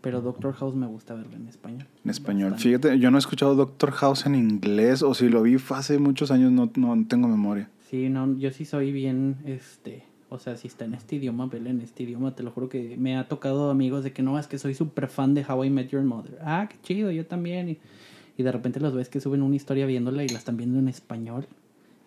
[0.00, 1.86] pero Doctor House me gusta verla en español.
[2.04, 2.50] en español.
[2.52, 2.78] Bastante.
[2.78, 5.98] Fíjate, yo no he escuchado Doctor House en inglés, o si lo vi fue hace
[5.98, 7.68] muchos años, no, no tengo memoria.
[7.90, 10.04] Sí, no, yo sí soy bien, este...
[10.32, 12.36] O sea, si está en este idioma, vela en este idioma.
[12.36, 15.08] Te lo juro que me ha tocado amigos de que no, es que soy súper
[15.08, 16.38] fan de How I Met Your Mother.
[16.44, 17.70] Ah, qué chido, yo también.
[17.70, 17.78] Y,
[18.36, 20.86] y de repente los ves que suben una historia viéndola y la están viendo en
[20.86, 21.48] español.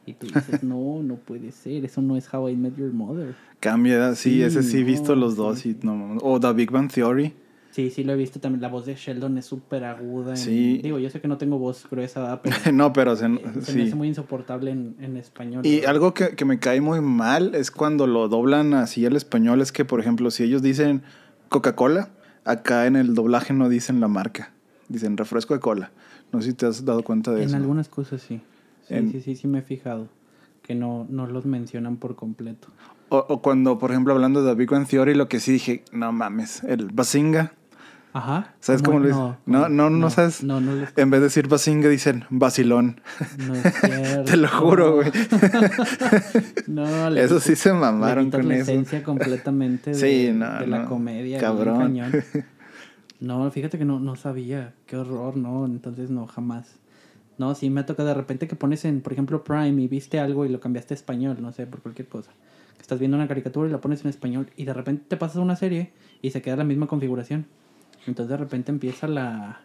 [0.06, 3.36] Y tú dices, no, no puede ser, eso no es How I Met Your Mother.
[3.60, 5.60] Cambia, sí, Sí, ese sí he visto no, los sí, dos.
[5.60, 5.78] sí.
[5.82, 7.34] Y, no, o The Big Bang Theory.
[7.72, 8.62] Sí, sí lo he visto también.
[8.62, 10.32] La voz de Sheldon es súper aguda.
[10.32, 10.80] en- Sí.
[10.84, 13.82] Digo, yo sé que no tengo voz gruesa, pero no, pero se, eh, se me
[13.82, 13.82] sí.
[13.88, 15.66] hace muy insoportable en, en español.
[15.66, 15.90] Y ¿verdad?
[15.92, 19.60] algo que, que me cae muy mal es cuando lo doblan así al español.
[19.62, 21.02] Es que, por ejemplo, si ellos dicen
[21.50, 22.10] Coca-Cola,
[22.46, 24.52] acá en el doblaje no dicen la marca.
[24.90, 25.92] Dicen refresco de cola.
[26.32, 27.56] No sé si te has dado cuenta de En eso.
[27.58, 28.42] algunas cosas sí.
[28.94, 30.08] Sí, En- sí, sí, sí me he fijado.
[30.62, 32.70] Que no, no los mencionan por completo.
[33.10, 36.12] O, o cuando, por ejemplo, hablando de Big Bang Theory, lo que sí dije, no
[36.14, 37.52] mames, el Basinga.
[38.14, 38.54] Ajá.
[38.60, 39.36] ¿Sabes cómo lo dicen?
[39.48, 40.44] No, no, no sabes.
[40.44, 43.02] No, no, les- En vez de decir Basinga, dicen Basilón.
[43.40, 44.24] no es cierto.
[44.32, 45.12] Te lo juro, güey.
[46.68, 48.72] No, le Eso sí se mamaron con la eso.
[48.72, 50.90] esencia completamente de, Sí, no, de la no.
[50.90, 51.40] comedia.
[51.40, 51.80] Cabrón.
[51.80, 52.12] cañón.
[53.20, 54.74] No, fíjate que no, no sabía.
[54.86, 55.66] Qué horror, ¿no?
[55.66, 56.76] Entonces no, jamás.
[57.38, 60.20] No, sí me ha tocado de repente que pones en, por ejemplo, Prime y viste
[60.20, 62.32] algo y lo cambiaste a español, no sé, por cualquier cosa.
[62.76, 65.38] Que estás viendo una caricatura y la pones en español y de repente te pasas
[65.38, 65.92] a una serie
[66.22, 67.46] y se queda la misma configuración.
[68.06, 69.62] Entonces de repente empieza la,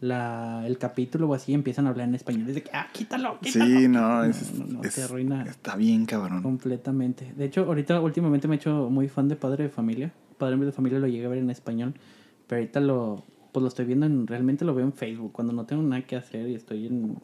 [0.00, 2.48] la, el capítulo o así y empiezan a hablar en español.
[2.48, 3.64] Es de que, ah, quítalo, quítalo.
[3.66, 6.42] Sí, no, es, no, no, es- te arruina está bien cabrón.
[6.42, 7.32] completamente.
[7.36, 10.12] De hecho, ahorita últimamente me he hecho muy fan de Padre de Familia.
[10.38, 11.94] Padre de Familia lo llegué a ver en español,
[12.48, 13.22] pero ahorita lo
[13.54, 16.16] pues lo estoy viendo en realmente lo veo en Facebook cuando no tengo nada que
[16.16, 17.16] hacer y estoy en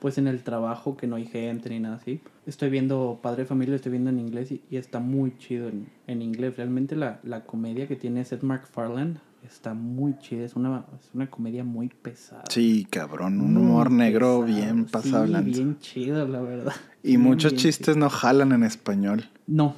[0.00, 2.20] pues en el trabajo que no hay gente ni nada así.
[2.46, 5.68] Estoy viendo Padre de Familia, lo estoy viendo en inglés y, y está muy chido
[5.68, 6.56] en, en inglés.
[6.56, 10.44] Realmente la, la comedia que tiene Seth MacFarlane está muy chida.
[10.44, 12.44] Es una, es una comedia muy pesada.
[12.48, 14.60] Sí, cabrón, un Muy humor negro pesado.
[14.60, 15.50] bien Sí, pasado lanza.
[15.50, 16.72] bien chido, la verdad.
[17.02, 19.24] Y Bien, muchos bien chistes no jalan en español.
[19.48, 19.74] no,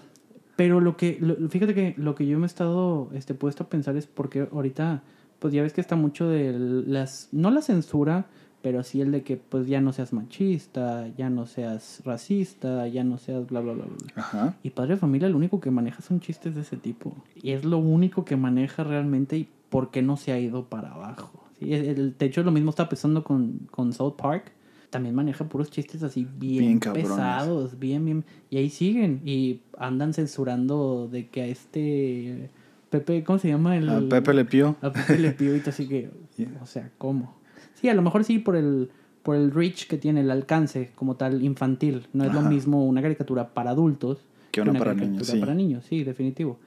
[0.57, 3.69] pero lo que, lo- fíjate que lo que yo me he estado este, puesto a
[3.71, 5.03] pensar es porque ahorita
[5.41, 6.53] pues ya ves que está mucho de
[6.87, 8.27] las, no la censura,
[8.63, 13.05] pero sí el de que pues ya no seas machista, ya no seas racista, ya
[13.05, 13.97] no seas bla, bla, bla, bla.
[14.15, 14.57] Ajá.
[14.63, 17.15] Y Padre de Familia lo único que maneja son chistes de ese tipo.
[17.35, 20.93] Y es lo único que maneja realmente y por qué no se ha ido para
[20.93, 21.43] abajo.
[21.59, 24.53] Sí, el, de hecho, lo mismo está pasando con, con South Park.
[24.91, 28.25] También maneja puros chistes así bien, pesados, bien, bien.
[28.51, 29.23] Y ahí siguen.
[29.25, 32.51] Y andan censurando de que a este...
[32.91, 33.77] Pepe, ¿cómo se llama?
[33.77, 34.77] El, A Pepe Le Pío.
[34.83, 36.11] a Pepe Le Pew y así que...
[36.37, 36.49] Yeah.
[36.63, 37.39] O sea, ¿cómo?
[37.75, 38.91] Sí, a lo mejor sí por el,
[39.23, 42.07] por el reach que tiene, el alcance como tal infantil.
[42.13, 45.39] No es lo mismo una caricatura para adultos Que una para caricatura niños, sí.
[45.39, 46.59] para niños, sí, definitivo.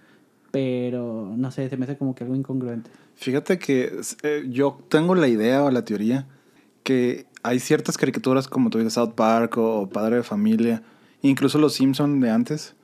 [0.52, 2.92] Pero, no sé, se me hace como que algo incongruente.
[3.16, 6.28] Fíjate que eh, yo tengo la idea o la teoría
[6.84, 10.84] que hay ciertas caricaturas como tú dices South Park o, o Padre de Familia,
[11.24, 12.76] incluso los Simpson de antes,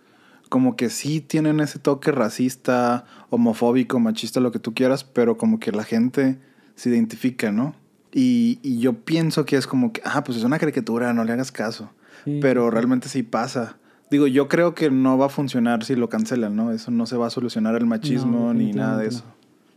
[0.49, 5.59] como que sí tienen ese toque racista, homofóbico, machista, lo que tú quieras, pero como
[5.59, 6.37] que la gente
[6.75, 7.75] se identifica, ¿no?
[8.11, 11.31] Y, y yo pienso que es como que, ah, pues es una caricatura, no le
[11.33, 11.91] hagas caso.
[12.25, 13.77] Sí, pero realmente sí pasa.
[14.09, 16.71] Digo, yo creo que no va a funcionar si lo cancelan, ¿no?
[16.71, 19.23] Eso no se va a solucionar el machismo No, ni nada de eso.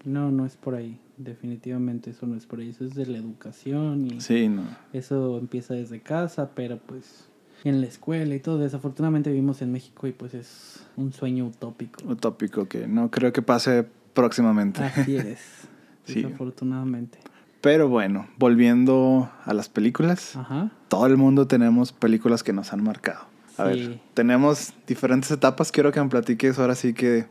[0.04, 0.98] no, no es por ahí.
[1.18, 2.70] Definitivamente eso no es por ahí.
[2.70, 4.62] Eso es de la educación y Sí, no.
[4.94, 7.28] eso empieza desde casa, pero pues
[7.68, 8.58] en la escuela y todo.
[8.58, 12.04] Desafortunadamente vivimos en México y pues es un sueño utópico.
[12.08, 14.82] utópico que no creo que pase próximamente.
[14.82, 15.38] Así es.
[16.04, 16.22] Sí.
[16.24, 17.18] Desafortunadamente.
[17.60, 20.72] Pero bueno, volviendo a las películas, Ajá.
[20.88, 23.20] todo el mundo tenemos películas que nos han marcado.
[23.56, 23.78] A Sí.
[23.86, 25.70] ver, tenemos diferentes etapas.
[25.70, 27.26] Quiero que me platiques ahora sí que.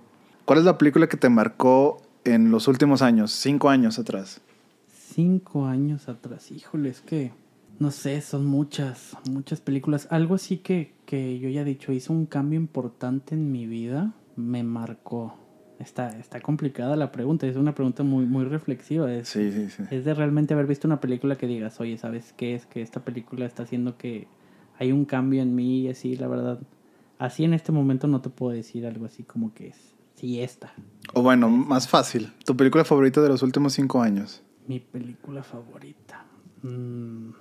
[0.45, 4.39] ¿Cuál es la película que te marcó en los últimos años, cinco años atrás?
[5.13, 7.33] Cinco años atrás, híjole, es que,
[7.81, 10.07] no sé, son muchas, muchas películas.
[10.11, 14.13] Algo así que, que yo ya he dicho, hizo un cambio importante en mi vida,
[14.35, 15.33] me marcó.
[15.79, 19.11] Está, está complicada la pregunta, es una pregunta muy, muy reflexiva.
[19.11, 19.81] Es, Sí, sí, sí.
[19.89, 22.67] es de realmente haber visto una película que digas, oye, ¿sabes qué es?
[22.67, 24.27] Que esta película está haciendo que
[24.77, 26.59] hay un cambio en mí y así, la verdad.
[27.17, 30.71] Así en este momento no te puedo decir algo así como que es, sí, esta.
[31.15, 32.31] O bueno, más fácil.
[32.45, 34.43] ¿Tu película favorita de los últimos cinco años?
[34.67, 36.25] Mi película favorita.
[36.61, 37.31] Mm,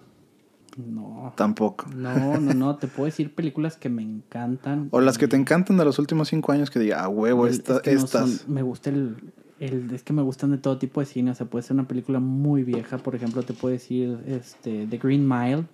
[0.76, 1.32] no.
[1.36, 1.86] Tampoco.
[1.94, 2.76] No, no, no.
[2.76, 4.88] Te puedo decir películas que me encantan.
[4.90, 7.54] O las que te encantan de los últimos cinco años que diga, a huevo, El-
[7.54, 8.30] esta- es que no estas.
[8.42, 9.16] son- me gusta el,
[9.58, 11.30] el- Es que me gustan de todo tipo de cine.
[11.30, 12.98] O sea, puede ser una película muy vieja.
[12.98, 15.64] Por ejemplo, te puedo decir este, The Green Mile.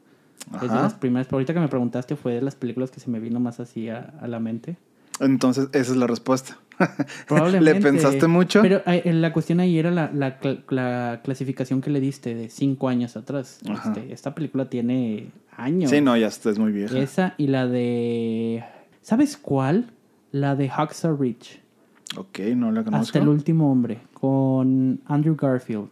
[0.56, 1.26] Es de las primeras.
[1.26, 3.88] Pero ahorita que me preguntaste, fue de las películas que se me vino más así
[3.88, 4.76] a, a la mente.
[5.20, 6.58] Entonces, esa es la respuesta.
[7.26, 7.74] Probablemente.
[7.74, 8.60] ¿Le pensaste mucho?
[8.62, 12.50] Pero eh, la cuestión ahí era la, la cl- la clasificación que le diste de
[12.50, 13.60] cinco años atrás.
[13.70, 15.90] Este, esta película tiene años.
[15.90, 16.98] Sí, no, ya está, es muy vieja.
[16.98, 18.62] Esa y la de.
[19.00, 19.90] ¿Sabes cuál?
[20.32, 21.60] La de Hacksaw Ridge.
[22.18, 23.02] Ok, no la conozco.
[23.06, 23.98] Hasta el último hombre.
[24.12, 25.88] Con Andrew Garfield.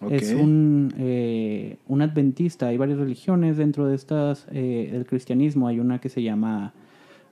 [0.00, 0.12] Ok.
[0.12, 2.68] Es un, eh, un adventista.
[2.68, 4.46] Hay varias religiones dentro de estas.
[4.52, 5.68] eh, el cristianismo.
[5.68, 6.72] Hay una que se llama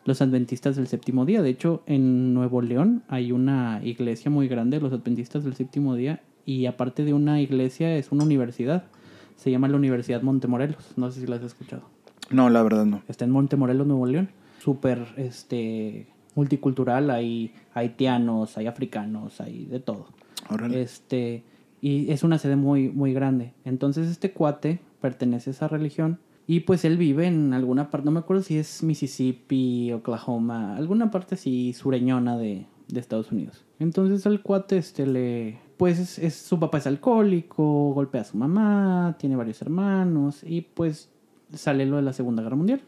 [0.05, 1.43] los adventistas del séptimo día.
[1.43, 6.23] De hecho, en Nuevo León hay una iglesia muy grande, los adventistas del séptimo día.
[6.45, 8.85] Y aparte de una iglesia, es una universidad.
[9.37, 10.93] Se llama la Universidad Montemorelos.
[10.97, 11.83] No sé si la has escuchado.
[12.31, 13.03] No, la verdad no.
[13.09, 14.31] Está en Montemorelos, Nuevo León.
[14.61, 17.11] Súper este, multicultural.
[17.11, 20.07] Hay haitianos, hay africanos, hay de todo.
[20.51, 20.83] Órale.
[20.83, 21.45] Este,
[21.81, 23.53] y es una sede muy, muy grande.
[23.65, 26.19] Entonces este cuate pertenece a esa religión.
[26.47, 31.11] Y pues él vive en alguna parte, no me acuerdo si es Mississippi, Oklahoma, alguna
[31.11, 33.65] parte así sureñona de, de Estados Unidos.
[33.79, 35.59] Entonces al cuate este le...
[35.77, 41.11] Pues es, su papá es alcohólico, golpea a su mamá, tiene varios hermanos y pues
[41.53, 42.83] sale lo de la Segunda Guerra Mundial.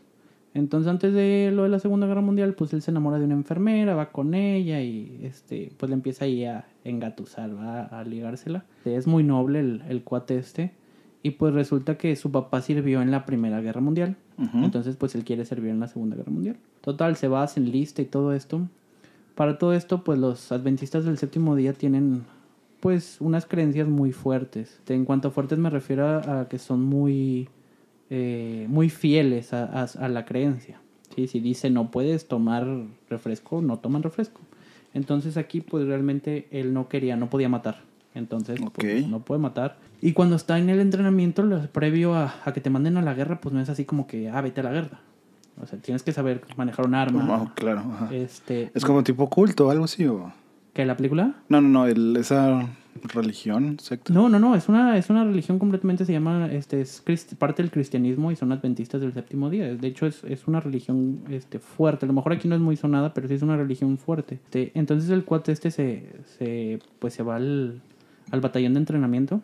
[0.53, 3.35] Entonces antes de lo de la Segunda Guerra Mundial, pues él se enamora de una
[3.35, 8.64] enfermera, va con ella y este, pues le empieza ahí a engatusar, va a ligársela.
[8.85, 10.73] Es muy noble el, el cuate este.
[11.25, 14.15] Y pues resulta que su papá sirvió en la Primera Guerra Mundial.
[14.63, 16.57] Entonces pues él quiere servir en la Segunda Guerra Mundial.
[16.83, 18.61] Total, se va, hacen lista y todo esto.
[19.35, 22.23] Para todo esto, pues los adventistas del séptimo día tienen
[22.81, 24.81] pues unas creencias muy fuertes.
[24.89, 27.49] En cuanto a fuertes me refiero a, a que son muy,
[28.11, 30.79] eh, muy fieles a, a- a la creencia.
[31.17, 31.27] ¿sí?
[31.27, 32.67] Si dice no puedes tomar
[33.09, 34.41] refresco, no toman refresco.
[34.93, 37.79] Entonces aquí pues realmente él no quería, no podía matar.
[38.14, 39.77] Entonces pues, no puede matar.
[40.00, 43.14] Y cuando está en el entrenamiento, lo- previo a, a que te manden a la
[43.14, 45.00] guerra, pues no es así como que, ah, vete a la guerra.
[45.61, 47.42] O sea, tienes que saber manejar un arma.
[47.42, 47.81] Oh, claro.
[47.81, 48.14] ajá.
[48.14, 50.33] Este, Es como tipo culto, algo así, o...
[50.72, 51.35] ¿Que la película?
[51.48, 52.68] No, no, no, el- esa
[53.12, 54.12] religión, secta.
[54.12, 57.62] No, no, no, es una, es una religión completamente, se llama, este, es crist- parte
[57.62, 59.72] del cristianismo y son adventistas del séptimo día.
[59.74, 62.07] De hecho, es, es una religión este, fuerte.
[62.07, 64.37] A lo mejor aquí no es muy sonada, pero sí es una religión fuerte.
[64.44, 67.81] Este, entonces el cuate este se, se, pues se va al,
[68.31, 69.41] al batallón de entrenamiento.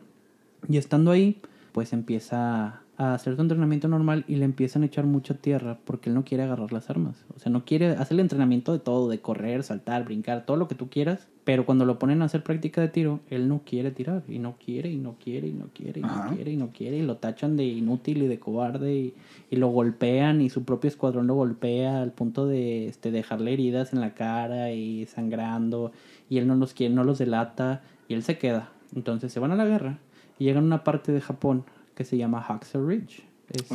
[0.68, 1.40] Y estando ahí,
[1.72, 6.10] pues empieza a hacer su entrenamiento normal y le empiezan a echar mucha tierra porque
[6.10, 7.24] él no quiere agarrar las armas.
[7.34, 10.68] O sea, no quiere hacer el entrenamiento de todo, de correr, saltar, brincar, todo lo
[10.68, 11.26] que tú quieras.
[11.44, 14.22] Pero cuando lo ponen a hacer práctica de tiro, él no quiere tirar.
[14.28, 16.98] Y no quiere, y no quiere, y no quiere, y no quiere, y no quiere.
[16.98, 18.94] Y lo tachan de inútil y de cobarde.
[18.94, 19.14] Y,
[19.50, 23.94] y lo golpean y su propio escuadrón lo golpea al punto de este, dejarle heridas
[23.94, 25.92] en la cara y sangrando.
[26.28, 27.80] Y él no los quiere, no los delata.
[28.10, 28.72] Y él se queda.
[28.94, 29.98] Entonces se van a la guerra
[30.38, 33.22] y llegan a una parte de Japón que se llama Haxor Ridge.
[33.50, 33.70] Es,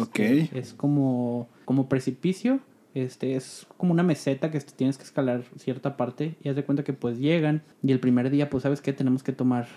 [0.53, 2.59] es como, como precipicio.
[2.93, 6.35] Este es como una meseta que tienes que escalar cierta parte.
[6.43, 7.63] Y haz de cuenta que pues llegan.
[7.81, 8.91] Y el primer día, pues, ¿sabes qué?
[8.93, 9.67] Tenemos que tomar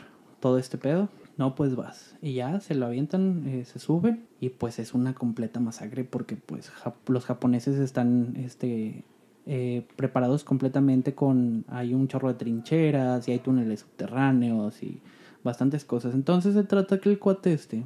[0.41, 1.09] todo este pedo.
[1.37, 2.17] No, pues vas.
[2.21, 4.19] Y ya se lo avientan, eh, se sube.
[4.41, 9.05] Y pues es una completa masacre porque pues jap- los japoneses están este,
[9.49, 11.65] eh, preparados completamente con...
[11.69, 15.01] Hay un chorro de trincheras y hay túneles subterráneos y
[15.43, 16.15] bastantes cosas.
[16.15, 17.85] Entonces se trata que el cuate este...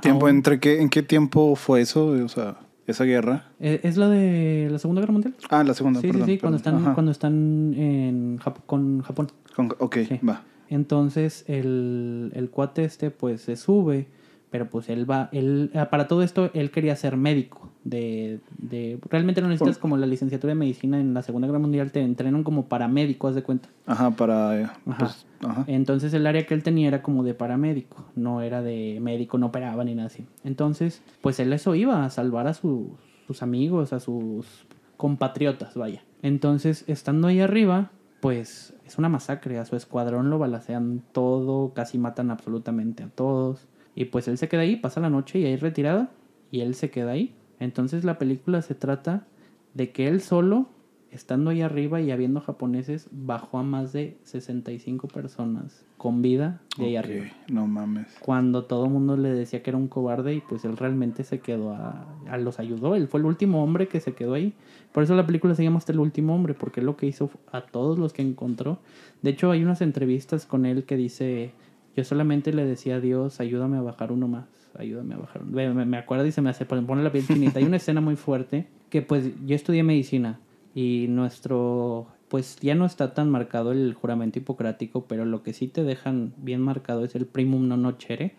[0.00, 0.80] ¿Tiempo aún- entre qué?
[0.80, 2.06] ¿En qué tiempo fue eso?
[2.08, 2.56] O sea,
[2.86, 3.46] esa guerra.
[3.60, 5.34] Eh, ¿Es la de la Segunda Guerra Mundial?
[5.50, 6.26] Ah, la segunda, sí, perdón.
[6.26, 6.94] sí, sí, cuando están, Ajá.
[6.94, 9.28] cuando están en Jap- con Japón.
[9.54, 10.20] Con- ok, Sí.
[10.26, 10.42] va.
[10.68, 14.08] Entonces el, el cuate este pues se sube,
[14.50, 17.70] pero pues él va, él, ah, para todo esto él quería ser médico.
[17.84, 21.60] De, de, realmente no necesitas Por- como la licenciatura de medicina en la Segunda Guerra
[21.60, 23.68] Mundial, te entrenan como paramédico, haz de cuenta.
[23.86, 24.60] Ajá, para...
[24.60, 24.98] eh, Ajá.
[24.98, 25.64] pues, ajá.
[25.68, 29.46] Entonces el área que él tenía era como de paramédico, no era de médico, no
[29.46, 30.24] operaba ni nada así.
[30.42, 36.02] Entonces, pues él eso iba a salvar a su- sus amigos, a sus compatriotas, vaya.
[36.22, 41.98] Entonces, estando ahí arriba, pues es una masacre, a su escuadrón lo balacean todo, casi
[41.98, 43.68] matan absolutamente a todos.
[43.96, 46.10] Y pues él se queda ahí, pasa la noche y ahí retirada,
[46.52, 47.34] y él se queda ahí.
[47.58, 49.26] Entonces la película se trata
[49.74, 50.68] de que él solo,
[51.10, 56.84] estando ahí arriba y habiendo japoneses, bajó a más de 65 personas con vida de
[56.84, 57.26] ahí arriba.
[57.50, 58.06] No mames.
[58.20, 61.40] Cuando todo el mundo le decía que era un cobarde y pues él realmente se
[61.40, 62.96] quedó a, a los ayudó.
[62.96, 64.52] Él fue el último hombre que se quedó ahí.
[64.92, 67.30] Por eso la película se llama hasta el último hombre, porque él lo que hizo
[67.50, 68.78] a todos los que encontró.
[69.22, 71.52] De hecho, hay unas entrevistas con él que dice,
[71.96, 74.46] yo solamente le decía a Dios, ayúdame a bajar uno más,
[74.78, 75.74] ayúdame a bajar uno.
[75.74, 77.58] Me, me acuerdo y se me hace pone la piel chinita.
[77.58, 80.38] Hay una escena muy fuerte que pues yo estudié medicina
[80.74, 85.68] y nuestro pues ya no está tan marcado el juramento hipocrático, pero lo que sí
[85.68, 88.34] te dejan bien marcado es el primum non nocere,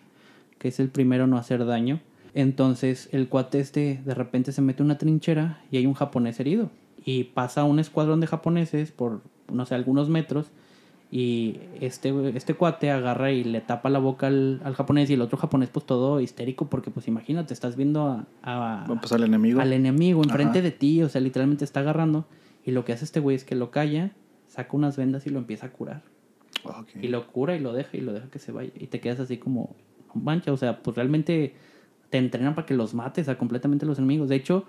[0.59, 1.99] que es el primero no hacer daño.
[2.33, 6.69] Entonces el cuate este de repente se mete una trinchera y hay un japonés herido.
[7.03, 10.51] Y pasa un escuadrón de japoneses por, no sé, algunos metros.
[11.09, 15.21] Y este, este cuate agarra y le tapa la boca al, al japonés y el
[15.21, 19.19] otro japonés pues todo histérico porque pues imagínate, estás viendo a, a- Va a pasar
[19.19, 19.61] el enemigo.
[19.61, 20.63] al enemigo enfrente Ajá.
[20.65, 22.25] de ti, o sea, literalmente está agarrando.
[22.65, 24.11] Y lo que hace este güey es que lo calla,
[24.47, 26.01] saca unas vendas y lo empieza a curar.
[27.01, 28.71] Y lo cura y lo deja y lo deja que se vaya.
[28.77, 29.73] Y te quedas así como,
[30.13, 31.53] "No mancha, o sea, pues realmente
[32.09, 34.27] te entrenan para que los mates a completamente los enemigos.
[34.27, 34.65] De hecho,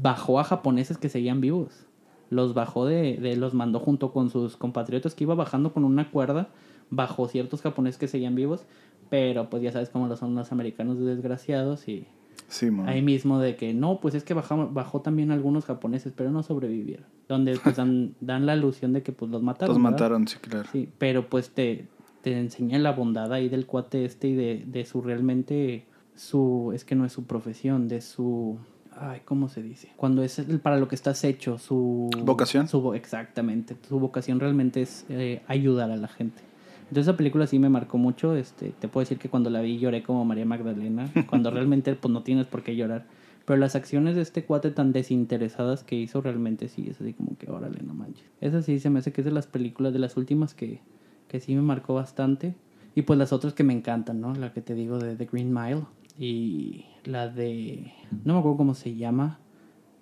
[0.00, 1.86] bajó a japoneses que seguían vivos.
[2.32, 6.10] Los bajó de, de los mandó junto con sus compatriotas que iba bajando con una
[6.10, 6.48] cuerda.
[6.90, 8.64] Bajó ciertos japoneses que seguían vivos.
[9.10, 12.06] Pero pues ya sabes cómo lo son los americanos de desgraciados y
[12.48, 16.30] Sí, ahí mismo de que no, pues es que bajamos, bajó también algunos japoneses, pero
[16.30, 17.06] no sobrevivieron.
[17.26, 19.74] Donde pues dan, dan la alusión de que pues los mataron.
[19.74, 19.90] Los ¿verdad?
[19.90, 20.68] mataron, sí, claro.
[20.70, 21.86] Sí, pero pues te,
[22.20, 26.84] te enseña la bondad ahí del cuate este y de, de su realmente, su, es
[26.84, 28.58] que no es su profesión, de su,
[28.98, 29.88] ay, ¿cómo se dice?
[29.96, 32.10] Cuando es el- para lo que estás hecho, su...
[32.24, 32.68] ¿Vocación?
[32.68, 36.42] Su, exactamente, su vocación realmente es eh, ayudar a la gente.
[36.82, 39.78] Entonces esa película sí me marcó mucho, este, te puedo decir que cuando la vi
[39.78, 43.06] lloré como María Magdalena, cuando realmente pues no tienes por qué llorar.
[43.46, 47.36] Pero las acciones de este cuate tan desinteresadas que hizo realmente sí, es así como
[47.38, 48.24] que órale, no manches.
[48.40, 50.80] Esa sí se me hace que es de las películas, de las últimas que,
[51.28, 52.54] que sí me marcó bastante.
[52.94, 54.34] Y pues las otras que me encantan, ¿no?
[54.34, 55.82] La que te digo de The Green Mile
[56.18, 57.92] y la de...
[58.24, 59.38] No me acuerdo cómo se llama.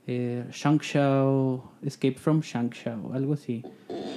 [0.06, 3.64] Eh, Shangshao, Escape from Shangshao, algo así.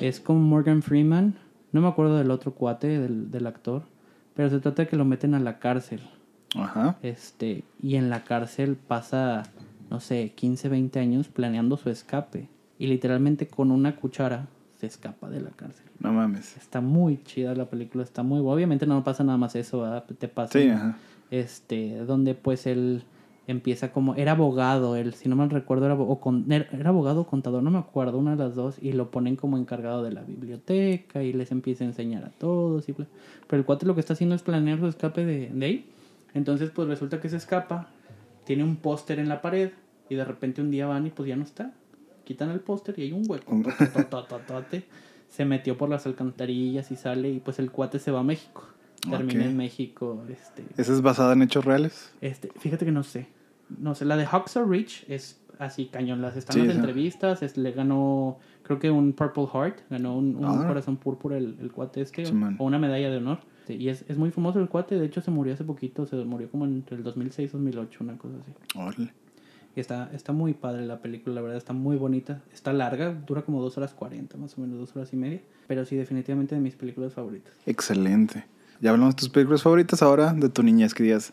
[0.02, 1.36] Es con Morgan Freeman.
[1.72, 3.84] No me acuerdo del otro cuate, del, del actor.
[4.36, 6.02] Pero se trata de que lo meten a la cárcel.
[6.56, 6.98] Ajá.
[7.02, 9.44] Este, y en la cárcel pasa,
[9.90, 12.48] no sé, 15, 20 años planeando su escape.
[12.80, 14.48] Y literalmente con una cuchara
[14.80, 15.86] se escapa de la cárcel.
[16.00, 16.58] No mames.
[16.58, 18.40] Está muy chida la película, está muy.
[18.40, 20.04] Obviamente no pasa nada más eso, ¿verdad?
[20.06, 20.60] Te pasa.
[20.60, 20.98] Sí, ajá.
[21.34, 23.04] Este, donde pues él
[23.48, 24.14] empieza como.
[24.14, 27.64] Era abogado, él, si no mal recuerdo, era, o con- era era abogado o contador,
[27.64, 28.76] no me acuerdo, una de las dos.
[28.80, 32.88] Y lo ponen como encargado de la biblioteca y les empieza a enseñar a todos.
[32.88, 33.08] Y bla.
[33.48, 35.86] Pero el cuate lo que está haciendo es planear su escape de, de ahí.
[36.36, 37.90] Entonces, pues resulta que se escapa,
[38.46, 39.72] tiene un póster en la pared
[40.10, 41.74] y de repente un día van y pues ya no está.
[42.26, 43.56] Quitan el póster y hay un hueco.
[45.30, 48.68] se metió por las alcantarillas y sale y pues el cuate se va a México.
[49.10, 50.24] Terminé en México.
[50.30, 52.12] Este, ¿Esa es basada en hechos reales?
[52.22, 53.28] este, fíjate que no sé.
[53.80, 56.22] No sé, la de Hacksaw Ridge es así cañón.
[56.22, 56.80] Las están Sí, las sí.
[56.80, 57.42] entrevistas.
[57.44, 59.80] es- le ganó, creo que un Purple Heart.
[59.90, 60.66] Ganó un, un Ah.
[60.68, 62.24] corazón púrpura el, el cuate este.
[62.60, 63.40] O una medalla de honor.
[63.70, 65.00] Y es, es muy famoso el cuate.
[65.00, 66.06] De hecho, se murió hace poquito.
[66.06, 68.52] Se murió como entre el 2006 y 2008, una cosa así.
[68.78, 69.14] Órale.
[69.76, 72.44] Y está, está muy padre la película, la verdad, está muy bonita.
[72.54, 75.42] Está larga, dura como dos horas 40, más o menos, dos horas y media.
[75.66, 77.54] Pero sí, definitivamente de mis películas favoritas.
[77.66, 78.46] Excelente.
[78.84, 81.32] Ya hablamos de tus películas favoritas ahora, de tu niñez que digas.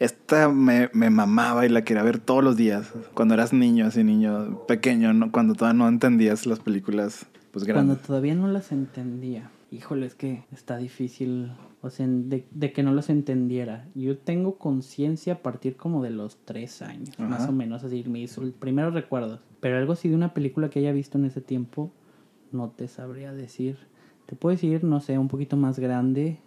[0.00, 2.92] Esta me, me mamaba y la quería ver todos los días.
[3.14, 5.30] Cuando eras niño, así niño pequeño, ¿no?
[5.30, 8.02] cuando todavía no entendías las películas pues Cuando grandes.
[8.04, 9.48] todavía no las entendía.
[9.70, 13.86] Híjole, es que está difícil, o sea, de, de que no las entendiera.
[13.94, 17.28] Yo tengo conciencia a partir como de los tres años, Ajá.
[17.28, 19.38] más o menos, así, mis primeros recuerdos.
[19.60, 21.92] Pero algo así de una película que haya visto en ese tiempo,
[22.50, 23.78] no te sabría decir.
[24.26, 26.40] Te puedo decir, no sé, un poquito más grande,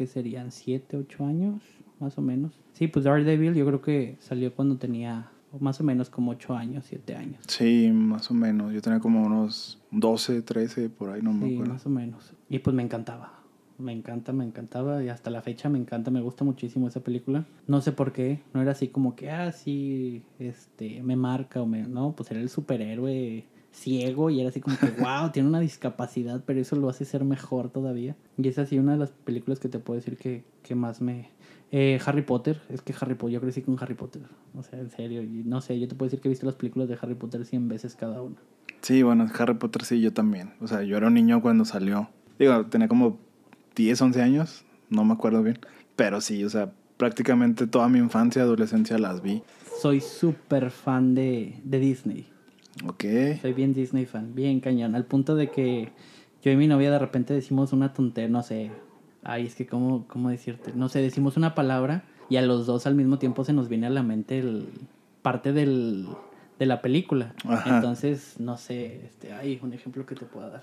[0.00, 1.60] que serían siete, ocho años,
[1.98, 2.58] más o menos.
[2.72, 6.86] Sí, pues Daredevil yo creo que salió cuando tenía más o menos como ocho años,
[6.88, 7.36] siete años.
[7.46, 8.72] Sí, más o menos.
[8.72, 11.72] Yo tenía como unos 12, 13, por ahí, no me Sí, acuerdo.
[11.74, 12.32] más o menos.
[12.48, 13.40] Y pues me encantaba.
[13.76, 15.04] Me encanta, me encantaba.
[15.04, 17.44] Y hasta la fecha me encanta, me gusta muchísimo esa película.
[17.66, 18.40] No sé por qué.
[18.54, 21.82] No era así como que, ah, sí, este, me marca o me.
[21.82, 26.42] No, pues era el superhéroe ciego y era así como que, wow, tiene una discapacidad,
[26.44, 28.16] pero eso lo hace ser mejor todavía.
[28.36, 31.30] Y es así una de las películas que te puedo decir que, que más me.
[31.72, 34.22] Eh, Harry Potter, es que Harry Potter, yo crecí con Harry Potter.
[34.56, 35.22] O sea, en serio.
[35.22, 37.46] Y no sé, yo te puedo decir que he visto las películas de Harry Potter
[37.46, 38.36] 100 veces cada una.
[38.80, 40.54] Sí, bueno, Harry Potter sí, yo también.
[40.60, 42.08] O sea, yo era un niño cuando salió.
[42.38, 43.18] Digo, tenía como
[43.76, 45.58] 10, 11 años, no me acuerdo bien.
[45.96, 49.42] Pero sí, o sea, prácticamente toda mi infancia, adolescencia las vi.
[49.80, 52.28] Soy súper fan de, de Disney.
[52.86, 53.04] Ok.
[53.40, 54.94] Soy bien Disney fan, bien cañón.
[54.94, 55.90] Al punto de que
[56.42, 58.70] yo y mi novia de repente decimos una tontería, no sé.
[59.22, 60.72] Ay, es que cómo, cómo decirte.
[60.74, 63.86] No sé, decimos una palabra y a los dos al mismo tiempo se nos viene
[63.86, 64.68] a la mente el,
[65.22, 66.08] parte del,
[66.58, 67.34] de la película.
[67.44, 67.76] Ajá.
[67.76, 70.62] Entonces, no sé, este, hay un ejemplo que te pueda dar.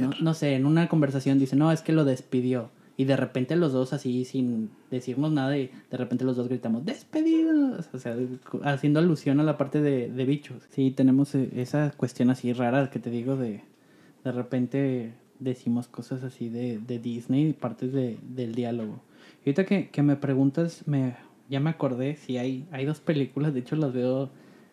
[0.00, 2.70] No, no sé, en una conversación dice, no, es que lo despidió.
[2.98, 6.84] Y de repente los dos así, sin decirnos nada, y de repente los dos gritamos,
[6.84, 7.88] despedidos.
[7.92, 8.16] O sea,
[8.64, 10.62] haciendo alusión a la parte de, de bichos.
[10.70, 13.60] Sí, tenemos eh, esa cuestión así rara que te digo de,
[14.24, 19.02] de repente decimos cosas así de, de Disney, partes de, del diálogo.
[19.44, 21.16] Y ahorita que, que me preguntas, me,
[21.50, 24.30] ya me acordé, si hay, hay dos películas, de hecho las veo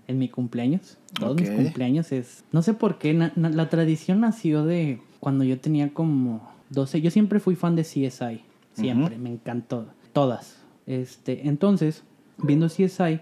[0.07, 0.97] en mi cumpleaños.
[1.19, 2.45] Todos mis cumpleaños es...
[2.53, 7.01] No sé por qué, na- na- la tradición nació de cuando yo tenía como 12.
[7.01, 8.41] Yo siempre fui fan de CSI,
[8.73, 9.87] siempre, me encantó.
[10.11, 10.61] Todas.
[10.85, 12.03] Este, entonces,
[12.37, 13.21] viendo CSI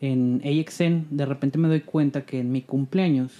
[0.00, 3.32] en AXN, de repente me doy cuenta que en mi cumpleaños,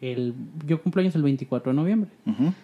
[0.00, 0.34] el,
[0.66, 2.10] yo cumpleaños el 24 de noviembre.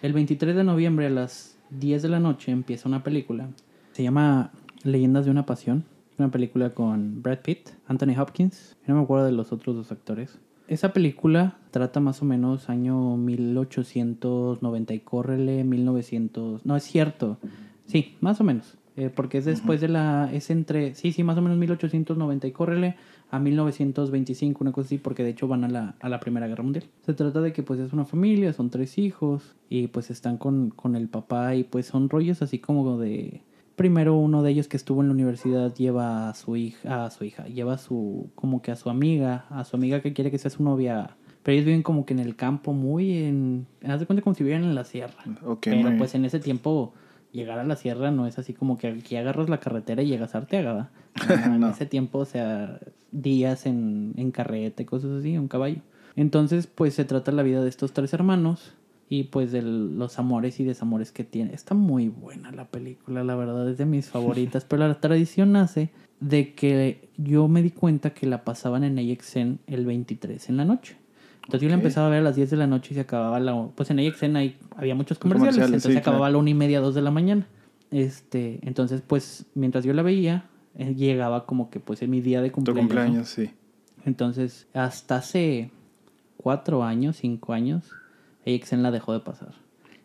[0.01, 3.49] El 23 de noviembre a las 10 de la noche empieza una película.
[3.93, 4.51] Se llama
[4.83, 5.85] Leyendas de una Pasión.
[6.17, 8.75] Una película con Brad Pitt, Anthony Hopkins.
[8.85, 10.37] No me acuerdo de los otros dos actores.
[10.69, 16.63] Esa película trata más o menos año 1890 y córrele 1900.
[16.63, 17.39] No es cierto.
[17.87, 18.77] Sí, más o menos.
[18.95, 20.29] Eh, porque es después de la.
[20.31, 20.93] Es entre.
[20.93, 22.95] Sí, sí, más o menos 1890 y córrele
[23.31, 26.63] a 1925, una cosa así, porque de hecho van a la, a la Primera Guerra
[26.63, 26.85] Mundial.
[27.03, 30.69] Se trata de que pues es una familia, son tres hijos y pues están con,
[30.69, 33.41] con el papá y pues son rollos así como de...
[33.79, 37.23] Primero uno de ellos que estuvo en la universidad lleva a su hija, a su
[37.23, 40.37] hija, lleva a su, como que a su amiga, a su amiga que quiere que
[40.37, 41.15] sea su novia.
[41.43, 43.67] Pero ellos viven como que en el campo, muy en...
[43.87, 45.23] Haz de cuenta como si vivieran en la sierra.
[45.61, 46.93] Pero pues en ese tiempo
[47.31, 50.35] llegar a la sierra no es así como que aquí agarras la carretera y llegas
[50.35, 50.89] a Arteaga,
[51.45, 52.81] En ese tiempo, o sea,
[53.13, 55.79] días en, en carreta y cosas así, un caballo.
[56.17, 58.73] Entonces, pues se trata la vida de estos tres hermanos
[59.09, 61.53] y pues de los amores y desamores que tiene.
[61.53, 65.89] Está muy buena la película, la verdad, es de mis favoritas, pero la tradición nace
[66.19, 70.65] de que yo me di cuenta que la pasaban en AXN el 23 en la
[70.65, 70.95] noche.
[71.39, 73.39] Entonces yo la empezaba a ver a las 10 de la noche y se acababa
[73.39, 73.69] la...
[73.73, 76.29] Pues en AXN hay, había muchos comerciales, Comerciales, entonces sí, se acababa claro.
[76.29, 77.47] a la una y media, dos de la mañana.
[77.89, 80.45] Este, entonces pues mientras yo la veía,
[80.75, 82.83] eh, llegaba como que pues en mi día de Tu cumpleaños.
[82.83, 82.87] ¿no?
[82.87, 83.49] cumpleaños, sí.
[84.05, 85.71] Entonces, hasta hace
[86.37, 87.91] cuatro años, cinco años,
[88.45, 89.53] AXN la dejó de pasar.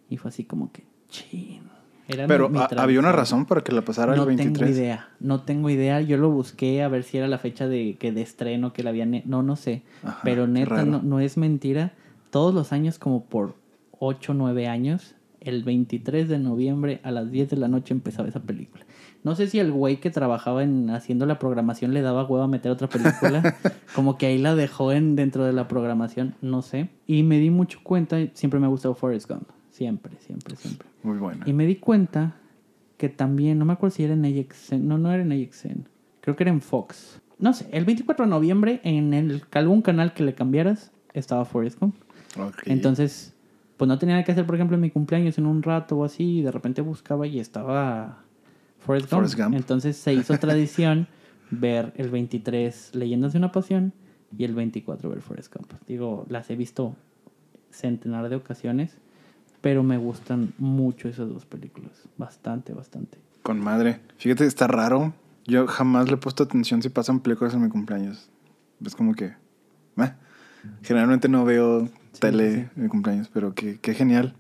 [0.09, 1.62] Y fue así como que, chin.
[2.07, 4.59] Era Pero mi- mi ¿ha- había una razón para que la pasara no el 23.
[4.59, 6.03] tengo idea, no tengo idea.
[6.03, 8.91] Yo lo busqué a ver si era la fecha de que de estreno que la
[8.91, 9.82] habían, no, no sé.
[10.03, 11.95] Ajá, Pero neta, no, no es mentira.
[12.30, 13.55] Todos los años, como por
[13.99, 15.14] 8 o 9 años,
[15.45, 18.84] el 23 de noviembre a las 10 de la noche empezaba esa película.
[19.22, 22.49] No sé si el güey que trabajaba en haciendo la programación le daba huevo a
[22.49, 23.57] meter otra película.
[23.95, 26.90] como que ahí la dejó en dentro de la programación, no sé.
[27.07, 29.49] Y me di mucho cuenta, siempre me ha gustado Forrest Gump.
[29.70, 30.86] Siempre, siempre, siempre.
[31.03, 31.49] Muy buena.
[31.49, 32.36] Y me di cuenta
[32.97, 35.88] que también, no me acuerdo si era en AXN, no, no era en AXN,
[36.20, 37.20] creo que era en Fox.
[37.38, 41.80] No sé, el 24 de noviembre en el algún canal que le cambiaras estaba Forrest
[41.80, 41.97] Gump.
[42.38, 42.62] Ok.
[42.66, 43.34] Entonces,
[43.77, 46.05] pues no tenía nada que hacer, por ejemplo, en mi cumpleaños en un rato o
[46.05, 48.22] así, y de repente buscaba y estaba
[48.79, 49.20] Forrest Gump.
[49.20, 49.55] Forrest Gump.
[49.55, 51.09] Entonces se hizo tradición
[51.51, 53.93] ver el 23 Leyendas de una Pasión
[54.37, 55.72] y el 24 ver Forrest Gump.
[55.87, 56.97] Digo, las he visto
[57.70, 58.97] centenar de ocasiones,
[59.61, 62.09] pero me gustan mucho esas dos películas.
[62.16, 63.18] Bastante, bastante.
[63.43, 64.01] Con madre.
[64.18, 65.14] Fíjate, está raro.
[65.47, 68.31] Yo jamás le he puesto atención si pasan películas en mi cumpleaños.
[68.85, 69.35] Es como que...
[70.83, 71.89] Generalmente no veo
[72.21, 72.81] tele sí.
[72.81, 74.35] mi cumpleaños, pero qué, qué genial.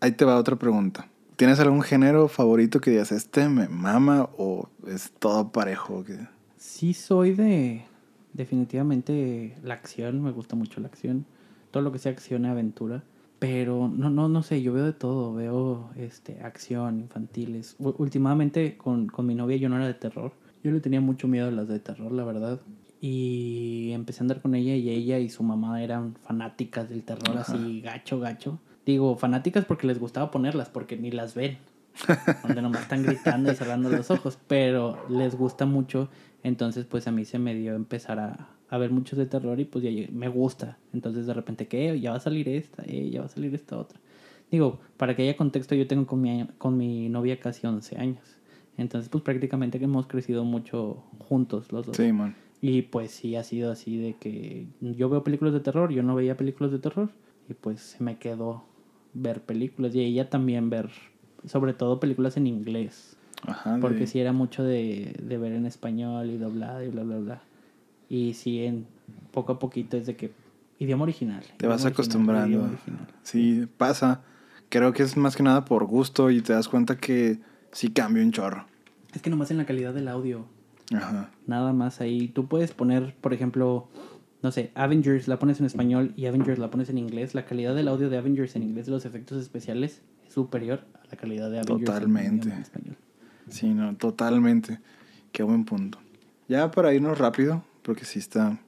[0.00, 1.08] Ahí te va otra pregunta.
[1.36, 6.04] ¿Tienes algún género favorito que digas, este me mama o es todo parejo?
[6.56, 7.82] Sí soy de
[8.32, 11.24] definitivamente la acción, me gusta mucho la acción,
[11.70, 13.02] todo lo que sea acción y aventura,
[13.38, 17.74] pero no no no sé, yo veo de todo, veo este acción, infantiles.
[17.78, 20.32] U- últimamente con, con mi novia yo no era de terror.
[20.62, 22.60] Yo le tenía mucho miedo a las de terror, la verdad.
[23.06, 27.36] Y empecé a andar con ella y ella y su mamá eran fanáticas del terror
[27.36, 28.60] así gacho gacho.
[28.86, 31.58] Digo, fanáticas porque les gustaba ponerlas, porque ni las ven
[32.42, 36.08] donde nomás están gritando y cerrando los ojos, pero les gusta mucho,
[36.42, 39.66] entonces pues a mí se me dio empezar a, a ver muchos de terror y
[39.66, 43.10] pues ya llegué- me gusta, entonces de repente que ya va a salir esta, eh,
[43.10, 44.00] ya va a salir esta otra.
[44.50, 48.38] Digo, para que haya contexto, yo tengo con mi, con mi novia casi 11 años,
[48.78, 51.96] entonces pues prácticamente que hemos crecido mucho juntos los dos.
[51.96, 52.34] Sí, man.
[52.66, 56.14] Y pues sí ha sido así de que yo veo películas de terror, yo no
[56.14, 57.10] veía películas de terror
[57.46, 58.64] y pues se me quedó
[59.12, 60.88] ver películas y ella también ver
[61.46, 63.76] sobre todo películas en inglés, Ajá.
[63.82, 67.18] porque de- sí era mucho de, de ver en español y doblada y bla bla
[67.18, 67.42] bla.
[68.08, 68.86] Y sí en
[69.30, 70.32] poco a poquito es de que
[70.78, 71.42] idioma original.
[71.42, 72.70] Te idioma vas acostumbrando.
[73.24, 74.22] Sí, pasa.
[74.70, 77.40] Creo que es más que nada por gusto y te das cuenta que
[77.72, 78.64] sí cambia un chorro.
[79.12, 80.46] Es que nomás en la calidad del audio.
[80.92, 81.30] Ajá.
[81.46, 82.28] Nada más ahí.
[82.28, 83.88] Tú puedes poner, por ejemplo,
[84.42, 87.34] no sé, Avengers la pones en español y Avengers la pones en inglés.
[87.34, 91.06] La calidad del audio de Avengers en inglés de los efectos especiales es superior a
[91.10, 92.46] la calidad de Avengers en Totalmente.
[92.48, 92.96] idioma español.
[93.48, 94.80] Sí, no, totalmente.
[95.32, 95.98] Qué buen punto.
[96.48, 98.58] Ya para irnos rápido, porque sí está.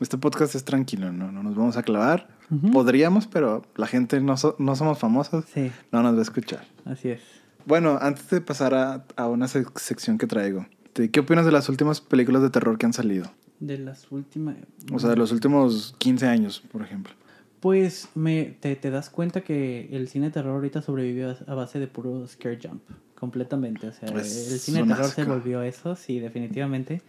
[0.00, 1.30] Este podcast es tranquilo, ¿no?
[1.30, 2.28] No nos vamos a clavar.
[2.72, 5.44] Podríamos, pero la gente no, so- no somos famosos.
[5.54, 6.64] Sí, No nos va a escuchar.
[6.84, 7.20] así es.
[7.64, 11.52] Bueno, antes de pasar a, a una sec- sección que traigo, ¿te- ¿qué opinas de
[11.52, 13.30] las últimas películas de terror que han salido?
[13.58, 14.56] De las últimas...
[14.92, 17.12] O sea, de los últimos 15 años, por ejemplo.
[17.60, 21.78] Pues me, te, te das cuenta que el cine de terror ahorita sobrevivió a, base
[21.78, 22.82] de puro scare jump.
[23.14, 23.86] Completamente.
[23.88, 27.02] O sea, Es el cine de terror se volvió eso, sí, definitivamente.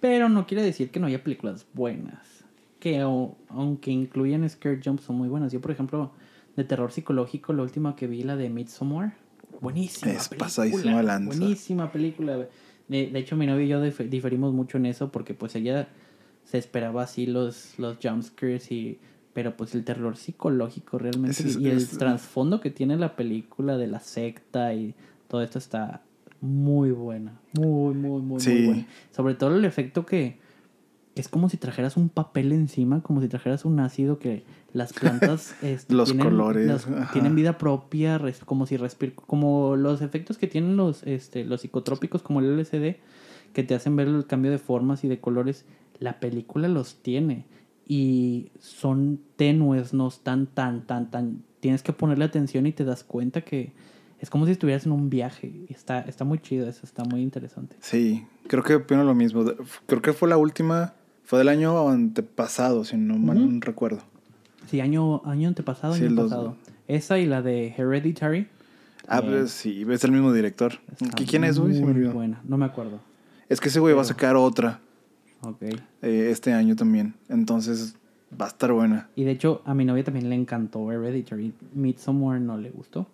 [0.00, 2.44] Pero no quiere decir que no haya películas buenas.
[2.78, 5.50] Que o- aunque incluyan scare jump son muy buenas.
[5.50, 6.12] Yo, por ejemplo,
[6.56, 9.14] de terror psicológico, la última que vi, la de Midsommar.
[9.62, 10.46] Buenísima Es película.
[10.46, 11.38] pasadísimo de lanza.
[11.38, 12.46] Buenísima película.
[12.88, 15.88] De, de hecho, mi novia y yo dif- diferimos mucho en eso porque pues ella
[16.44, 18.98] se esperaba así los, los jumpscares y...
[19.32, 23.76] Pero pues el terror psicológico realmente es- y el es- trasfondo que tiene la película
[23.76, 24.94] de la secta y
[25.28, 26.00] todo esto está
[26.40, 27.38] muy buena.
[27.58, 28.50] Muy, muy, muy, Sí.
[28.50, 28.86] muy buena.
[29.10, 30.38] Sobre todo el efecto que
[31.16, 35.54] es como si trajeras un papel encima, como si trajeras un ácido que las plantas
[35.62, 40.38] este, Los tienen, colores, las- tienen vida propia, res- como si respir, como los efectos
[40.38, 42.96] que tienen los, este, los psicotrópicos como el LSD,
[43.52, 45.64] que te hacen ver el cambio de formas y de colores,
[45.98, 47.46] la película los tiene
[47.88, 53.04] y son tenues, no están tan, tan, tan, tienes que ponerle atención y te das
[53.04, 53.72] cuenta que
[54.18, 57.76] es como si estuvieras en un viaje está, está muy chido, eso está muy interesante.
[57.80, 59.44] Sí, creo que opino lo mismo.
[59.86, 60.94] Creo que fue la última,
[61.26, 64.00] fue del año antepasado, si no mal recuerdo.
[64.70, 66.56] Sí, año, año antepasado, Sí, año los- pasado.
[66.88, 68.48] Esa y la de Hereditary.
[69.08, 70.72] Ah, pues sí, es el mismo director.
[70.90, 71.74] está ¿Qui- ¿Quién es, güey?
[71.74, 73.00] Se me muy buena, no me acuerdo.
[73.48, 74.80] Es que ese güey va a sacar otra
[75.42, 75.62] Ok.
[75.62, 77.14] eh, este año también.
[77.28, 77.94] Entonces
[78.40, 79.08] va a estar buena.
[79.14, 81.52] Y de hecho, a mi novia también le encantó Hereditary.
[81.74, 83.06] Midsommar no le gustó.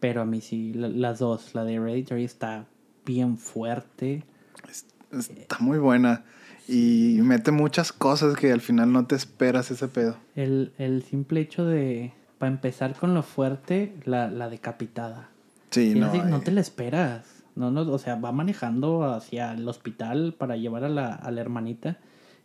[0.00, 1.54] Pero a mí sí, la- las dos.
[1.54, 2.66] La de Hereditary está
[3.06, 4.24] bien fuerte.
[4.68, 6.24] Es- Está muy buena.
[6.70, 10.16] Y mete muchas cosas que al final no te esperas ese pedo.
[10.36, 15.30] El, el simple hecho de, para empezar con lo fuerte, la, la decapitada.
[15.70, 16.14] Sí, no.
[16.24, 17.42] no eh, te la esperas.
[17.56, 21.40] No, no, o sea, va manejando hacia el hospital para llevar a la, a la
[21.40, 21.98] hermanita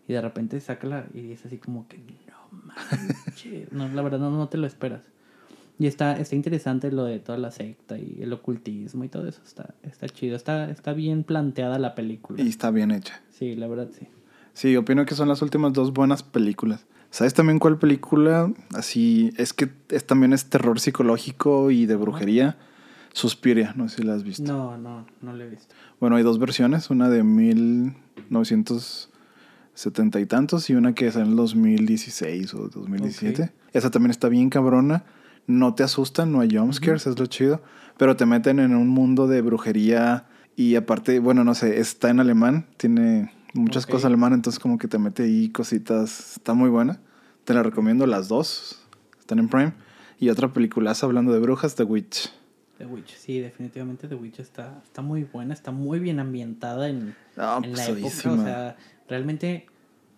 [0.07, 3.71] y de repente saca la y dice así como que no manches.
[3.71, 5.03] no, la verdad no, no te lo esperas.
[5.77, 9.41] Y está, está interesante lo de toda la secta y el ocultismo y todo eso.
[9.45, 10.35] Está, está chido.
[10.35, 12.41] Está, está bien planteada la película.
[12.41, 13.21] Y está bien hecha.
[13.29, 14.07] Sí, la verdad sí.
[14.53, 16.85] Sí, opino que son las últimas dos buenas películas.
[17.09, 18.53] ¿Sabes también cuál película?
[18.73, 22.57] Así, es que es, también es terror psicológico y de brujería.
[23.11, 24.43] Suspiria, no sé si la has visto.
[24.43, 25.75] No, no, no lo he visto.
[26.01, 31.37] Bueno, hay dos versiones, una de 1970 y tantos y una que es en el
[31.37, 33.43] 2016 o 2017.
[33.43, 33.49] Ok.
[33.73, 35.05] Esa también está bien cabrona.
[35.47, 37.61] No te asustan, no hay jumpscares, es lo chido.
[37.97, 40.25] Pero te meten en un mundo de brujería
[40.55, 44.87] y aparte, bueno, no sé, está en alemán, tiene muchas cosas alemán, entonces como que
[44.87, 46.37] te mete ahí cositas.
[46.37, 46.99] Está muy buena.
[47.43, 48.81] Te la recomiendo las dos.
[49.19, 49.73] Están en Prime.
[50.19, 52.31] Y otra peliculaza hablando de brujas, The Witch.
[52.77, 57.15] The Witch, sí, definitivamente The Witch está, está muy buena, está muy bien ambientada en,
[57.37, 58.31] No, en pues, la época.
[58.31, 58.77] O sea,
[59.07, 59.67] realmente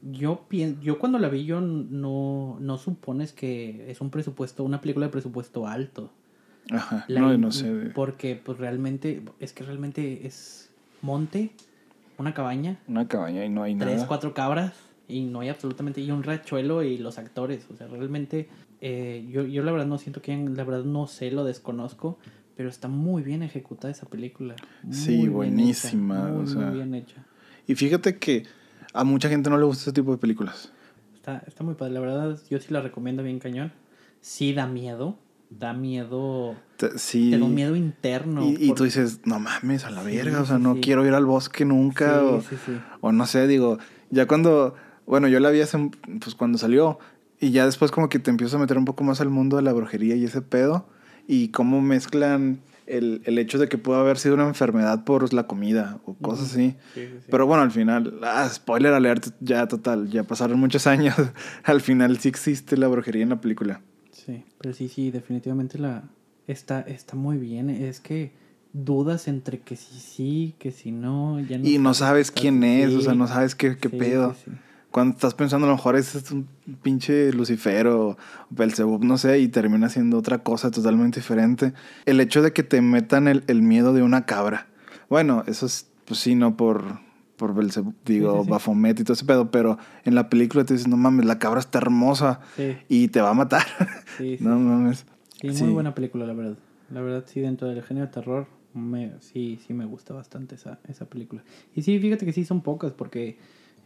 [0.01, 4.81] yo pien- yo cuando la vi yo no, no supones que es un presupuesto, una
[4.81, 6.11] película de presupuesto alto.
[6.69, 7.05] Ajá.
[7.07, 7.91] La no, no sé.
[7.95, 10.69] Porque pues realmente, es que realmente es
[11.01, 11.51] monte,
[12.17, 14.07] una cabaña, Una cabaña y no hay tres, nada.
[14.07, 14.73] cuatro cabras
[15.07, 18.49] y no hay absolutamente y un rachuelo y los actores o sea realmente
[18.81, 22.17] eh, yo, yo la verdad no siento que la verdad no sé lo desconozco
[22.57, 26.61] pero está muy bien ejecutada esa película Muy Sí, buenísima, hecha, muy, o sea.
[26.65, 27.23] muy bien hecha
[27.67, 28.43] Y fíjate que
[28.99, 30.71] a mucha gente no le gusta ese tipo de películas.
[31.15, 33.71] está, está muy padre la verdad yo sí la recomiendo bien cañón
[34.21, 35.17] sí da miedo
[35.49, 37.31] da miedo Te- sí.
[37.31, 40.45] te da un miedo interno y, tú dices, no mames, a la Sí, verga, o
[40.45, 40.81] sea, no sí.
[40.81, 42.19] quiero ir al bosque nunca.
[42.19, 42.71] Sí, o, sí, sí.
[43.01, 43.79] o no sé, digo,
[44.11, 44.75] ya cuando,
[45.07, 45.89] bueno, yo la vi hace,
[46.21, 46.99] pues cuando salió,
[47.39, 49.63] y ya después como que te empiezas a meter un poco más al mundo de
[49.63, 50.87] la brujería y ese pedo,
[51.27, 55.47] y cómo mezclan el, el hecho de que pudo haber sido una enfermedad por la
[55.47, 56.75] comida o cosas así.
[56.93, 57.25] Sí, sí, sí.
[57.29, 61.15] Pero bueno, al final, ah, spoiler alert, ya total, ya pasaron muchos años.
[61.63, 63.81] al final sí existe la brujería en la película.
[64.11, 66.03] Sí, pero sí, sí, definitivamente la
[66.47, 67.69] está, está muy bien.
[67.69, 68.31] Es que
[68.73, 73.01] dudas entre que si sí, que si no, ya y no sabes quién es, o
[73.01, 74.35] sea, Sí, no sabes qué, qué sí, pedo.
[74.97, 76.47] Cuando estás pensando a lo mejor es un
[76.81, 78.17] pinche Lucifer o
[78.49, 81.73] Belzebub, no sé, y termina siendo otra cosa totalmente diferente.
[82.07, 84.65] El hecho de que te metan el, el miedo de una cabra.
[85.07, 86.83] Bueno, eso es, pues sí, no por,
[87.35, 88.49] por Belzebub, digo, Sí.
[88.49, 91.59] Baphomet y todo ese pedo, pero en la película te dices, no mames, la cabra
[91.59, 93.67] está hermosa Sí, y te va a matar.
[94.39, 95.05] no mames.
[95.39, 96.57] Sí, muy buena película, la verdad.
[96.89, 100.79] La verdad, sí, dentro del género de terror, me, sí, sí me gusta bastante esa,
[100.87, 101.43] esa película.
[101.75, 103.37] Y sí, fíjate que sí son pocas, porque,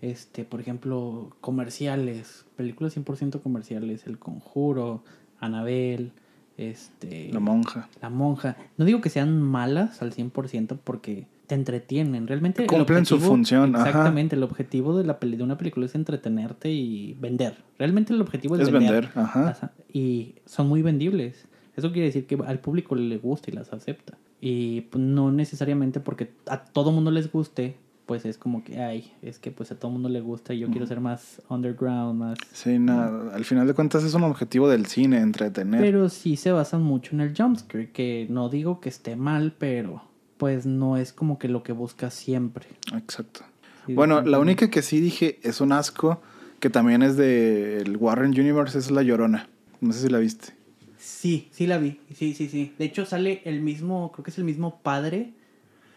[0.01, 5.03] este, por ejemplo, comerciales, películas 100% comerciales, El Conjuro,
[5.39, 6.11] Anabel,
[6.57, 7.29] este...
[7.31, 7.87] La monja.
[8.01, 8.57] La monja.
[8.77, 12.27] No digo que sean malas al 100% porque te entretienen.
[12.27, 12.65] Realmente.
[12.65, 13.89] Cumplen su función, ajá.
[13.89, 14.35] Exactamente.
[14.35, 17.57] El objetivo de, la peli, de una película es entretenerte y vender.
[17.77, 19.09] Realmente el objetivo es, Es vender.
[19.15, 19.73] Ajá.
[19.91, 21.47] Y son muy vendibles.
[21.75, 24.17] Eso quiere decir que al público le gusta y las acepta.
[24.39, 27.75] Y pues, no necesariamente porque a todo mundo les guste,
[28.05, 30.69] pues es como que, ay, es que pues a todo mundo le gusta y yo
[30.69, 32.37] quiero ser más underground, más...
[32.51, 33.33] Sí, nada.
[33.33, 35.81] Al final de cuentas es un objetivo del cine, entretener.
[35.81, 40.03] Pero sí se basan mucho en el jumpscare, que no digo que esté mal, pero
[40.37, 42.67] pues no es como que lo que buscas siempre.
[42.95, 43.41] Exacto.
[43.85, 46.21] Sí, bueno, la única que sí dije es un asco,
[46.59, 49.47] que también es del Warren Universe, es La Llorona.
[49.79, 50.53] No sé si la viste.
[50.97, 52.73] Sí, sí la vi, sí, sí, sí.
[52.77, 55.33] De hecho sale el mismo, creo que es el mismo padre,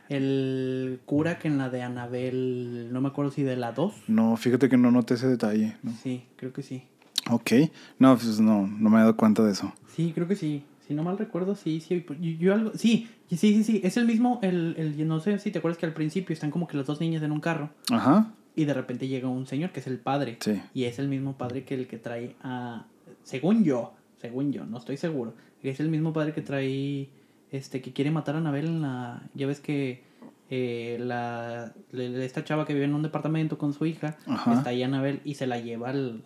[0.08, 3.94] el cura que en la de Anabel, no me acuerdo si de la 2.
[4.08, 5.76] No, fíjate que no noté ese detalle.
[5.82, 5.92] ¿no?
[6.02, 6.84] Sí, creo que sí.
[7.30, 7.52] Ok.
[7.98, 9.72] No, pues no, no me he dado cuenta de eso.
[9.88, 10.64] Sí, creo que sí.
[10.86, 12.04] Si no mal recuerdo, sí, sí.
[12.20, 13.80] Yo, yo algo, sí, sí, sí, sí.
[13.82, 16.66] Es el mismo, el, el, no sé si te acuerdas que al principio están como
[16.66, 17.70] que las dos niñas en un carro.
[17.90, 18.32] Ajá.
[18.54, 20.36] Y de repente llega un señor que es el padre.
[20.40, 20.60] Sí.
[20.74, 22.86] Y es el mismo padre que el que trae a.
[23.22, 25.34] Según yo, según yo, no estoy seguro.
[25.62, 27.08] Es el mismo padre que trae.
[27.54, 29.22] Este, que quiere matar a Anabel en la.
[29.34, 30.02] Ya ves que.
[30.50, 34.16] eh, la, esta chava que vive en un departamento con su hija.
[34.26, 34.54] Ajá.
[34.54, 36.22] Está ahí Anabel y se la lleva al,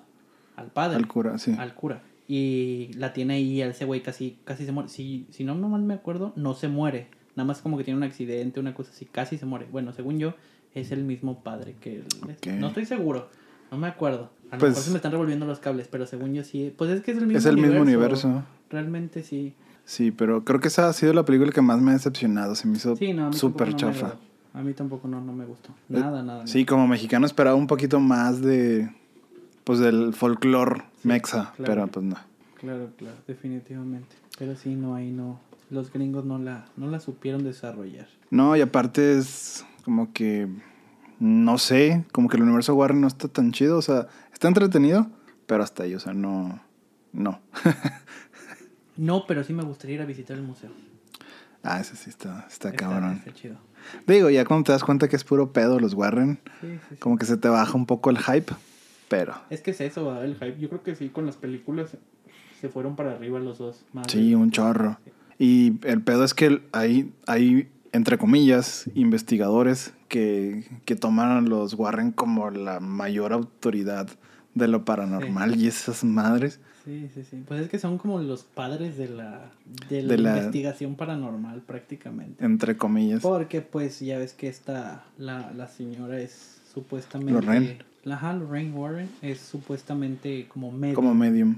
[0.57, 0.97] al padre.
[0.97, 1.55] Al cura, sí.
[1.59, 2.03] Al cura.
[2.26, 4.89] Y la tiene ahí, ese güey casi, casi se muere.
[4.89, 7.09] Si, si no, no mal me acuerdo, no se muere.
[7.37, 9.66] Nada más como que tiene un accidente, una cosa así, casi se muere.
[9.70, 10.35] Bueno, según yo,
[10.74, 12.47] es el mismo padre que Ok.
[12.59, 13.29] No estoy seguro,
[13.70, 14.31] no me acuerdo.
[14.51, 16.72] A lo Pues- mejor se me están revolviendo los cables, pero según yo sí.
[16.76, 18.43] Pues es que es el mismo Es el mismo universo.
[18.70, 19.55] Realmente sí.
[19.89, 22.55] Sí, pero creo que esa ha sido la película que más me ha decepcionado.
[22.55, 24.16] Se me hizo Sí, no, súper no chafa.
[24.53, 25.70] A mí tampoco no, no me gustó.
[25.70, 26.47] Eh, Nada, nada.
[26.47, 28.91] Sí, como mexicano esperaba un poquito más de.
[29.64, 31.72] Pues del folclore mexa, claro.
[31.72, 32.16] pero pues no.
[32.61, 34.14] Claro, claro, definitivamente.
[34.39, 35.41] Pero sí, no, ahí no.
[35.70, 38.09] Los gringos no la, no la supieron desarrollar.
[38.30, 40.49] No, y aparte es como que.
[41.18, 43.78] No sé, como que el universo Warren no está tan chido.
[43.78, 45.07] O sea, está entretenido,
[45.47, 46.61] pero hasta ahí, o sea, no.
[47.14, 47.41] No.
[48.99, 50.71] No, pero sí me gustaría ir a visitar el museo.
[51.63, 53.13] ah, ese sí está, está Está- cabrón.
[53.15, 53.57] está chido.
[54.07, 56.97] Digo, ya cuando te das cuenta que es puro pedo los Warren, Sí, sí, sí.
[56.97, 58.53] como que se te baja un poco el hype,
[59.09, 59.35] pero.
[59.51, 60.59] Es que es eso, el hype.
[60.59, 61.97] Yo creo que sí, con las películas
[62.61, 63.85] se fueron para arriba los dos.
[63.93, 64.99] Más Sí, un chorro.
[65.39, 72.11] Y el pedo es que hay, hay entre comillas, investigadores que, que tomaron los Warren
[72.13, 74.09] como la mayor autoridad
[74.55, 76.61] de lo paranormal y esas madres.
[76.89, 77.43] Sí, sí, sí.
[77.47, 79.51] Pues es que son como los padres de la,
[79.91, 82.43] de la De la- investigación paranormal prácticamente.
[82.43, 83.20] Entre comillas.
[83.20, 87.32] Porque pues ya ves que esta, la, la señora es supuestamente...
[87.32, 87.78] Lorraine.
[88.05, 90.95] La ajá, Lorraine Warren es supuestamente como medio.
[90.95, 91.57] Como medium.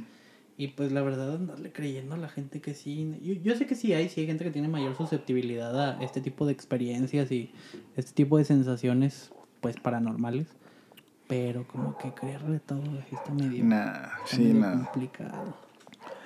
[0.59, 3.15] Y pues la verdad andarle creyendo a la gente que sí.
[3.23, 6.21] Yo, yo sé que sí hay, sí hay gente que tiene mayor susceptibilidad a este
[6.21, 7.53] tipo de experiencias y
[7.97, 10.49] este tipo de sensaciones pues paranormales.
[11.31, 15.55] Pero como que creerle todo está medio, Nah, está sí, medio complicado.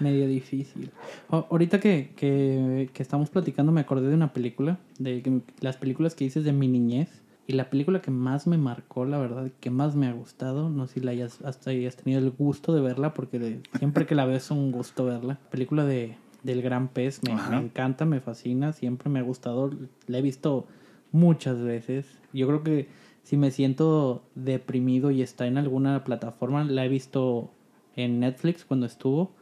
[0.01, 0.91] Medio difícil.
[1.29, 6.15] Ahorita que, que, que estamos platicando me acordé de una película, de que- las películas
[6.17, 7.21] que dices de mi niñez.
[7.47, 10.87] Y la película que más me marcó, la verdad, que más me ha gustado, no
[10.87, 14.15] sé si la hayas, hasta hayas tenido el gusto de verla, porque de- siempre que
[14.15, 15.39] la veo es un gusto verla.
[15.51, 19.71] Película de, del Gran Pez, me, me encanta, me fascina, siempre me ha gustado,
[20.07, 20.67] la he visto
[21.13, 22.07] muchas veces.
[22.33, 22.89] Yo creo que
[23.25, 27.51] si me siento deprimido y está en alguna plataforma, la he visto
[27.97, 29.33] en Netflix cuando estuvo.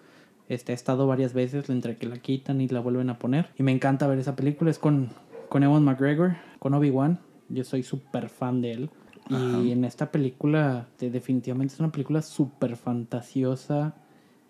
[0.49, 3.51] Este, he estado varias veces entre que la quitan y la vuelven a poner.
[3.59, 4.71] Y me encanta ver esa película.
[4.71, 5.09] Es con,
[5.49, 7.19] con Ewan McGregor, con Obi-Wan.
[7.49, 8.91] Yo soy súper fan de él.
[9.31, 13.95] Y en esta película, de- definitivamente es una película súper fantasiosa.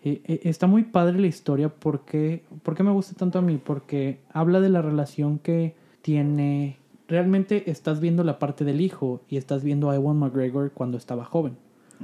[0.02, 2.42] Eh, eh, está muy padre la historia porque...
[2.64, 3.60] ¿Por qué me gusta tanto a mí?
[3.62, 6.78] Porque habla de la relación que tiene...
[7.12, 11.26] Realmente estás viendo la parte del hijo y estás viendo a Ewan McGregor cuando estaba
[11.26, 11.58] joven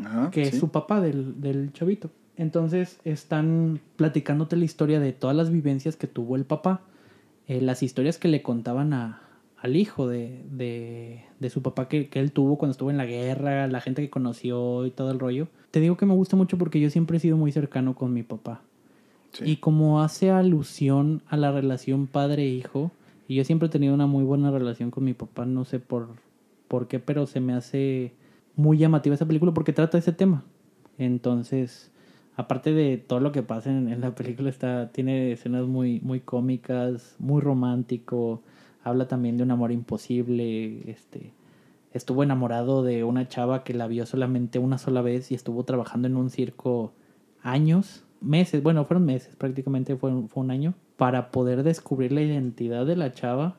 [0.04, 0.50] Ajá, que sí.
[0.50, 2.10] es su papá del, del chavito.
[2.36, 6.82] Entonces están platicándote la historia de todas las vivencias que tuvo el papá,
[7.46, 9.22] eh, las historias que le contaban a,
[9.56, 13.06] al hijo de, de, de su papá que, que él tuvo cuando estuvo en la
[13.06, 15.48] guerra, la gente que conoció y todo el rollo.
[15.70, 18.24] Te digo que me gusta mucho porque yo siempre he sido muy cercano con mi
[18.24, 18.60] papá.
[19.32, 19.44] Sí.
[19.52, 22.92] Y como hace alusión a la relación padre-hijo,
[23.28, 26.08] y yo siempre he tenido una muy buena relación con mi papá, no sé por,
[26.66, 28.14] por qué, pero se me hace
[28.56, 30.44] muy llamativa esa película porque trata ese tema.
[30.96, 31.92] Entonces,
[32.36, 37.16] aparte de todo lo que pasa en, la película, está, tiene escenas muy, muy cómicas,
[37.18, 38.42] muy romántico,
[38.82, 41.32] habla también de un amor imposible, este
[41.92, 46.06] estuvo enamorado de una chava que la vio solamente una sola vez y estuvo trabajando
[46.08, 46.92] en un circo
[47.42, 52.84] años, meses, bueno, fueron meses, prácticamente fue, fue un año, para poder descubrir la identidad
[52.84, 53.56] de la chava,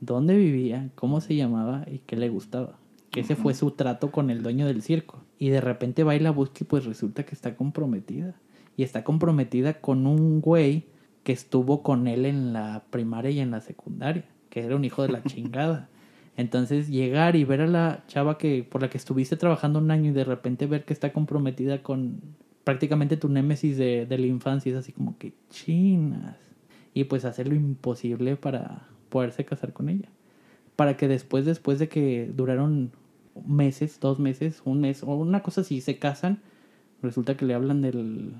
[0.00, 2.78] dónde vivía, cómo se llamaba y qué le gustaba.
[3.10, 5.22] Que ese fue su trato con el dueño del circo.
[5.38, 8.34] Y de repente va y la busca y pues resulta que está comprometida.
[8.74, 10.86] Y está comprometida con un güey
[11.24, 15.02] que estuvo con él en la primaria y en la secundaria, que era un hijo
[15.02, 15.90] de la chingada.
[16.38, 20.10] Entonces llegar y ver a la chava que por la que estuviste trabajando un año
[20.10, 22.22] y de repente ver que está comprometida con
[22.64, 26.47] prácticamente tu némesis de, de la infancia es así como que chinas.
[26.98, 30.08] Y pues hacer lo imposible para poderse casar con ella.
[30.74, 32.90] Para que después, después de que duraron
[33.46, 36.40] meses, dos meses, un mes o una cosa así, se casan,
[37.00, 38.32] resulta que le hablan del,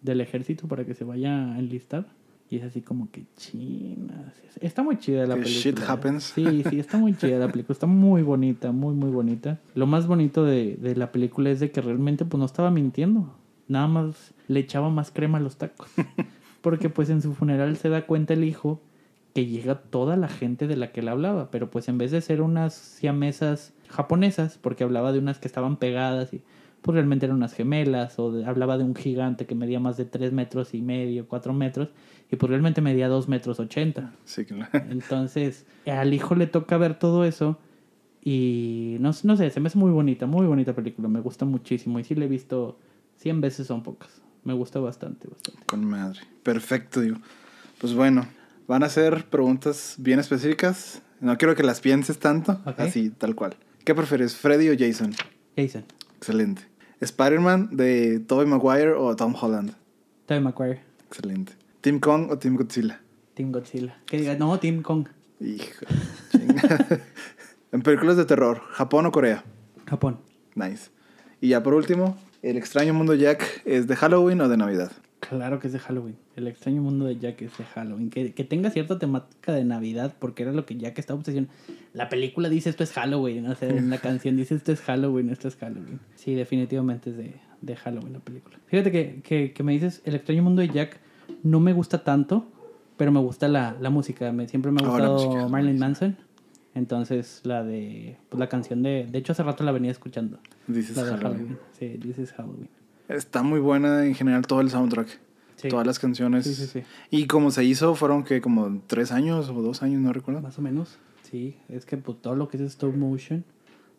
[0.00, 2.06] del ejército para que se vaya a enlistar.
[2.48, 4.32] Y es así como que chinas.
[4.62, 5.60] Está muy chida la película.
[5.60, 6.32] shit happens.
[6.34, 7.74] Sí, sí, está muy chida la película.
[7.74, 9.60] Está muy bonita, muy, muy bonita.
[9.74, 13.34] Lo más bonito de, de la película es de que realmente pues no estaba mintiendo.
[13.66, 15.90] Nada más le echaba más crema a los tacos.
[16.60, 18.80] Porque pues en su funeral se da cuenta el hijo
[19.34, 21.50] que llega toda la gente de la que él hablaba.
[21.50, 25.76] Pero pues en vez de ser unas siamesas japonesas, porque hablaba de unas que estaban
[25.76, 26.42] pegadas y
[26.82, 30.04] pues realmente eran unas gemelas, o de- hablaba de un gigante que medía más de
[30.04, 31.88] 3 metros y medio, 4 metros,
[32.30, 34.12] y pues realmente medía 2 metros 80.
[34.24, 34.70] Sí, claro.
[34.88, 37.58] Entonces, al hijo le toca ver todo eso
[38.22, 41.98] y no, no sé, se me hace muy bonita, muy bonita película, me gusta muchísimo
[41.98, 42.78] y sí la he visto
[43.16, 44.22] 100 veces, son pocas.
[44.48, 45.60] Me gusta bastante, bastante.
[45.66, 46.20] Con madre.
[46.42, 47.18] Perfecto, digo.
[47.78, 48.26] Pues bueno,
[48.66, 51.02] van a ser preguntas bien específicas.
[51.20, 52.52] No quiero que las pienses tanto.
[52.64, 52.80] Ok.
[52.80, 53.56] Así, tal cual.
[53.84, 55.12] ¿Qué prefieres, Freddy o Jason?
[55.54, 55.84] Jason,
[56.16, 56.62] Excelente.
[56.98, 59.74] ¿Spider-Man de Tobey Maguire o Tom Holland?
[60.24, 61.52] Tobey Maguire, Excelente.
[61.82, 63.02] ¿Team Kong o Team Godzilla?
[63.34, 64.00] Team Godzilla.
[64.06, 65.08] Que diga, no, Team Kong,
[65.40, 65.84] Hijo.
[67.72, 69.44] en películas de terror, ¿Japón o Corea?
[69.84, 70.20] Japón.
[70.54, 70.88] Nice.
[71.38, 72.16] Y ya por último,
[72.48, 74.90] ¿El extraño mundo de Jack es de Halloween o de Navidad?
[75.20, 76.16] Claro que es de Halloween.
[76.34, 78.08] El extraño mundo de Jack es de Halloween.
[78.08, 81.52] Que, que tenga cierta temática de Navidad, porque era lo que Jack estaba obsesionado.
[81.92, 85.28] La película dice esto es Halloween, o sea, en la canción dice esto es Halloween,
[85.28, 86.00] esto es Halloween.
[86.14, 88.56] Sí, definitivamente es de, de Halloween la película.
[88.66, 91.00] Fíjate que, que, que me dices, el extraño mundo de Jack
[91.42, 92.46] no me gusta tanto,
[92.96, 94.32] pero me gusta la, la música.
[94.32, 95.78] Me, siempre me ha Oh, la gustado es Marilyn.
[95.78, 96.16] Manson.
[96.78, 100.38] Entonces, la de, pues la canción de, de hecho hace rato la venía escuchando.
[100.68, 101.20] Dices Halloween.
[101.20, 101.58] Halloween.
[101.76, 102.68] Sí, dices Halloween.
[103.08, 105.08] Está muy buena en general todo el soundtrack.
[105.56, 105.68] Sí.
[105.68, 106.44] Todas las canciones.
[106.44, 106.82] Sí, sí, sí.
[107.10, 110.40] Y como se hizo, fueron que como tres años o dos años, no recuerdo.
[110.40, 111.56] Más o menos, sí.
[111.68, 113.44] Es que pues, todo lo que es stop motion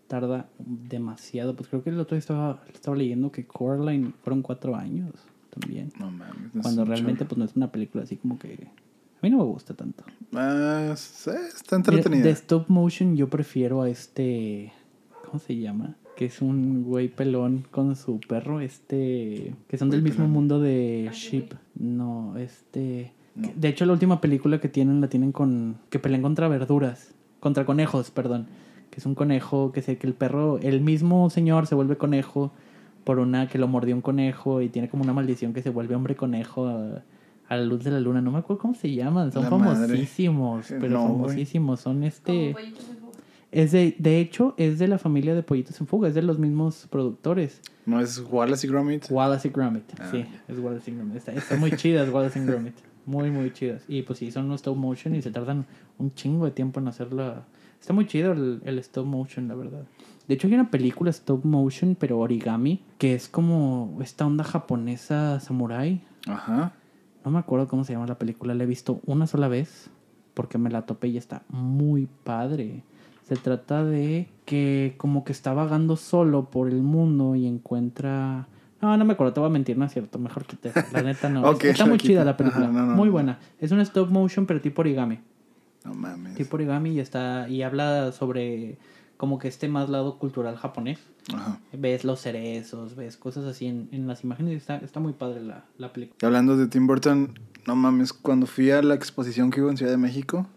[0.08, 1.58] tarda demasiado.
[1.58, 5.12] Pues creo que el otro día estaba, estaba leyendo que Coraline fueron cuatro años
[5.50, 5.92] también.
[6.00, 6.52] No mames.
[6.62, 8.70] Cuando realmente pues no es una película así como que...
[9.22, 10.06] A mí no me gusta tanto.
[10.34, 12.24] Ah, sí, está entretenida.
[12.24, 14.72] De stop motion yo prefiero a este...
[15.26, 15.98] ¿Cómo se llama?
[16.16, 19.54] Que es un güey pelón con su perro, este...
[19.68, 20.32] Que son del mismo pelón.
[20.32, 21.54] mundo de Sheep.
[21.76, 23.12] No, este...
[23.36, 23.50] No.
[23.56, 25.78] De hecho, la última película que tienen la tienen con...
[25.90, 27.14] Que pelean contra verduras.
[27.42, 28.48] Contra conejos, perdón.
[28.90, 30.60] Que es un conejo, que sé que el perro...
[30.60, 32.54] El mismo señor se vuelve conejo
[33.04, 35.96] por una que lo mordió un conejo y tiene como una maldición que se vuelve
[35.96, 37.04] hombre conejo a,
[37.50, 38.22] a la luz de la luna.
[38.22, 39.32] No me acuerdo cómo se llaman.
[39.34, 40.72] Son La famosísimos.
[40.72, 41.82] Eh, Pero no, famosísimos.
[41.82, 42.56] Son este...
[43.52, 46.38] Es de, de hecho, es de la familia de Pollitos en Fuga, es de los
[46.38, 47.62] mismos productores.
[47.88, 49.06] No es Wallace y Gromit.
[49.10, 51.16] Wallace y Gromit, Ah, sí, es Wallace y Gromit.
[51.16, 52.76] Está, está muy chidas Wallace y Gromit,
[53.08, 53.82] muy, muy chidas.
[53.88, 55.66] Y pues sí, son unos stop motion y se tardan
[55.98, 57.46] un chingo de tiempo en hacerla.
[57.82, 59.82] Está muy chido el, el stop motion, la verdad.
[60.28, 65.40] De hecho, hay una película stop motion, pero origami, que es como esta onda japonesa
[65.40, 66.04] samurai.
[66.28, 66.74] Ajá.
[67.24, 69.90] No me acuerdo cómo se llama la película, la he visto una sola vez
[70.34, 72.84] porque me la topé y está muy padre.
[73.24, 78.48] Se trata de que como que está vagando solo por el mundo y encuentra...
[78.82, 80.72] No, no me acuerdo, te voy a mentir, no es cierto, mejor que te...
[80.94, 81.52] La neta no.
[81.62, 83.40] Está muy chida la película, Ajá, no, no, muy buena.
[83.60, 85.20] Es un stop motion pero tipo origami.
[85.84, 86.36] No mames.
[86.36, 88.78] Tipo origami y está y habla sobre
[89.20, 90.98] como que este más lado cultural japonés.
[91.34, 91.60] Ajá.
[91.74, 95.44] Ves los cerezos, ves cosas así en, en las imágenes y está, está muy padre
[95.44, 96.18] la, la película.
[96.22, 99.76] Y hablando de Tim Burton, no mames, cuando fui a la exposición que hubo en
[99.76, 100.48] Ciudad de México,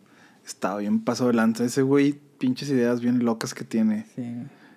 [0.46, 1.64] estaba bien paso adelante.
[1.64, 4.06] Ese güey, pinches ideas bien locas que tiene.
[4.14, 4.22] Sí,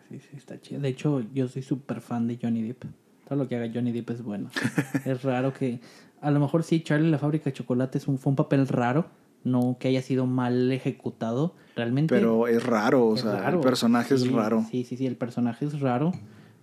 [0.09, 0.81] sí, sí, está chido.
[0.81, 2.85] De hecho, yo soy súper fan de Johnny Depp.
[3.29, 4.49] Todo lo que haga Johnny Depp es bueno.
[5.05, 5.79] es raro que...
[6.21, 9.05] A lo mejor sí, Charlie la fábrica de chocolate es un, fue un papel raro.
[9.45, 11.55] No que haya sido mal ejecutado.
[11.77, 12.13] Realmente...
[12.13, 13.57] Pero es raro, o es sea, raro.
[13.59, 14.65] el personaje Sí, es raro.
[14.69, 16.11] Sí, sí, sí, el personaje es raro.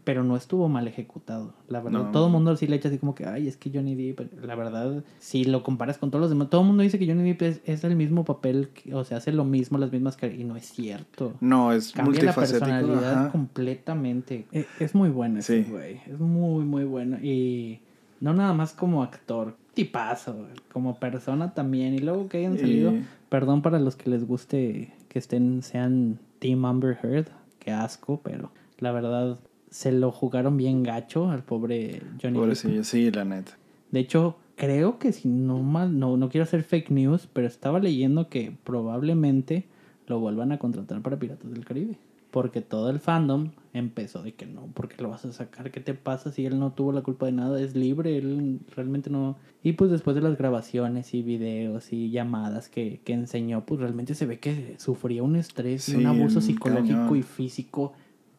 [0.04, 1.54] Pero no estuvo mal ejecutado.
[1.68, 2.10] La verdad, No.
[2.10, 4.56] todo el mundo sí le echa así como que, ay, es que Johnny Depp, la
[4.56, 7.42] verdad, si lo comparas con todos los demás, todo el mundo dice que Johnny Depp
[7.42, 10.42] es, es el mismo papel, que- o sea, hace lo mismo, las mismas car- y
[10.42, 11.34] no es cierto.
[11.40, 12.66] No, es Cambia la multifacético.
[12.66, 13.30] personalidad ajá.
[13.30, 14.46] completamente.
[14.50, 15.70] E- Es, muy bueno ese Sí.
[15.70, 16.00] güey.
[16.06, 17.18] Es muy, muy bueno.
[17.22, 17.80] Y
[18.20, 19.56] no nada más como actor.
[19.74, 20.46] Tipazo.
[20.72, 21.94] Como persona también.
[21.94, 22.92] Y luego que hayan Y- salido.
[23.28, 27.28] Perdón para los que les guste que estén, sean Team Amber Heard.
[27.58, 29.38] Qué asco, pero la verdad
[29.70, 32.42] se lo jugaron bien gacho al pobre Johnny Depp.
[32.42, 33.52] Pobrecillo, sí, la neta.
[33.90, 37.78] De hecho, creo que si no mal, no, no quiero hacer fake news, pero estaba
[37.78, 39.64] leyendo que probablemente
[40.06, 41.96] lo vuelvan a contratar para Piratas del Caribe.
[42.30, 45.94] Porque todo el fandom empezó de que no, porque lo vas a sacar, ¿qué te
[45.94, 47.60] pasa si él no tuvo la culpa de nada?
[47.60, 49.36] Es libre, él realmente no.
[49.62, 54.14] Y pues después de las grabaciones y videos y llamadas que, que enseñó, pues realmente
[54.14, 57.16] se ve que sufría un estrés y un abuso psicológico cañón.
[57.16, 57.92] y físico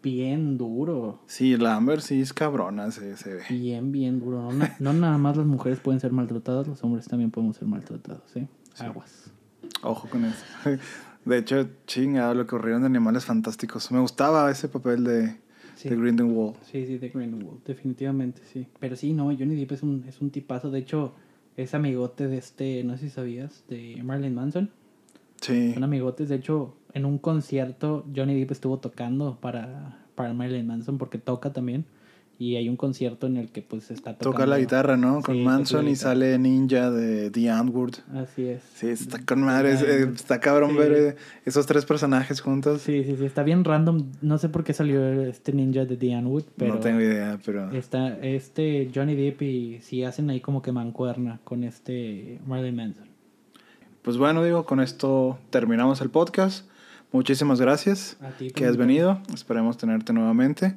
[0.04, 1.22] bien duro.
[1.28, 3.44] Sí, la Amber sí es cabrona, se, se ve.
[3.50, 4.52] Bien, bien duro.
[4.52, 8.24] No, no nada más las mujeres pueden ser maltratadas, los hombres también podemos ser maltratados,
[8.32, 8.48] ¿sí?
[8.80, 9.32] Aguas.
[9.82, 10.46] Ojo con eso.
[11.26, 13.92] De hecho, chingado lo que ocurrieron de Animales Fantásticos.
[13.92, 15.36] Me gustaba ese papel de,
[15.76, 15.90] Sí.
[15.90, 16.56] de Grindelwald.
[16.72, 18.68] Sí, sí, de Grindelwald, definitivamente, sí.
[18.80, 20.70] Pero sí, no, Johnny Depp es un, es un tipazo.
[20.70, 21.14] De hecho,
[21.58, 24.70] es amigote de este, no sé si sabías, de Marilyn Manson.
[25.42, 25.74] Sí.
[25.74, 26.30] Son amigotes.
[26.30, 31.52] De hecho, en un concierto, Johnny Depp estuvo tocando para, para Marilyn Manson porque toca
[31.54, 31.86] también.
[32.44, 34.32] Y hay un concierto en el que pues está tocando.
[34.32, 35.22] Toca la guitarra, ¿no?
[35.22, 37.94] Con Sí, Manson y sale Ninja de The Antwoord.
[38.16, 38.62] Así es.
[38.76, 39.74] Sí, está con madre.
[39.74, 40.78] es- eh, Está cabrón Sí.
[40.78, 41.16] ver eh,
[41.46, 42.82] esos tres personajes juntos.
[42.82, 44.04] Sí, sí, sí, está bien random.
[44.22, 47.72] No sé por qué salió este ninja de Diane Wood, pero no tengo idea, pero...
[47.72, 53.08] está este Johnny Depp y sí hacen ahí como que mancuerna con este Marilyn Manson.
[54.02, 56.68] Pues bueno, digo, con esto terminamos el podcast.
[57.14, 59.22] Muchísimas gracias A ti que has venido.
[59.34, 60.76] Esperemos tenerte nuevamente.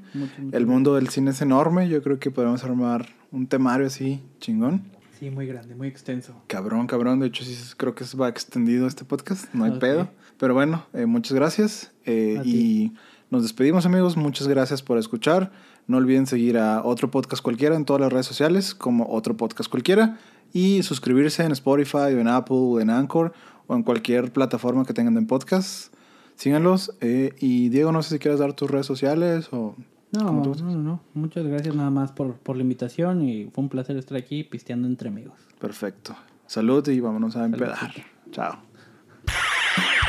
[0.53, 1.89] El mundo del cine es enorme.
[1.89, 4.83] Yo creo que podemos armar un temario así, chingón.
[5.19, 6.35] Sí, muy grande, muy extenso.
[6.47, 7.21] Cabrón, cabrón.
[7.21, 9.53] De hecho, sí creo que va extendido este podcast.
[9.55, 10.11] No hay pedo.
[10.37, 11.93] Pero bueno, eh, muchas gracias.
[12.05, 12.93] eh, y
[13.31, 14.19] nos despedimos, amigos.
[14.19, 15.51] Muchas gracias por escuchar.
[15.87, 19.71] No olviden seguir a otro podcast cualquiera en todas las redes sociales, como otro podcast
[19.71, 20.19] cualquiera.
[20.53, 23.33] Y suscribirse en Spotify, o en Apple, o en Anchor,
[23.67, 25.95] o en cualquier plataforma que tengan de podcast.
[26.37, 26.93] Síganlos.
[27.01, 29.75] eh, y Diego, no sé si quieres dar tus redes sociales o.
[30.13, 31.01] No, ¿Cómo tú no, no, no.
[31.15, 34.87] Muchas gracias nada más por, por la invitación y fue un placer estar aquí pisteando
[34.87, 35.35] entre amigos.
[35.59, 36.15] Perfecto.
[36.47, 37.77] Salud y vámonos a empedar.
[37.77, 38.07] Saludcita.
[38.31, 38.59] Chao.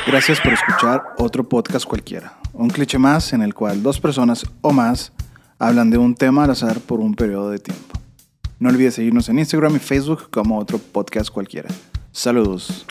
[0.06, 2.38] Gracias por escuchar otro podcast cualquiera.
[2.54, 5.12] Un cliché más en el cual dos personas o más
[5.58, 7.98] hablan de un tema al azar por un periodo de tiempo.
[8.60, 11.68] No olvides seguirnos en Instagram y Facebook como otro podcast cualquiera.
[12.12, 12.86] Saludos.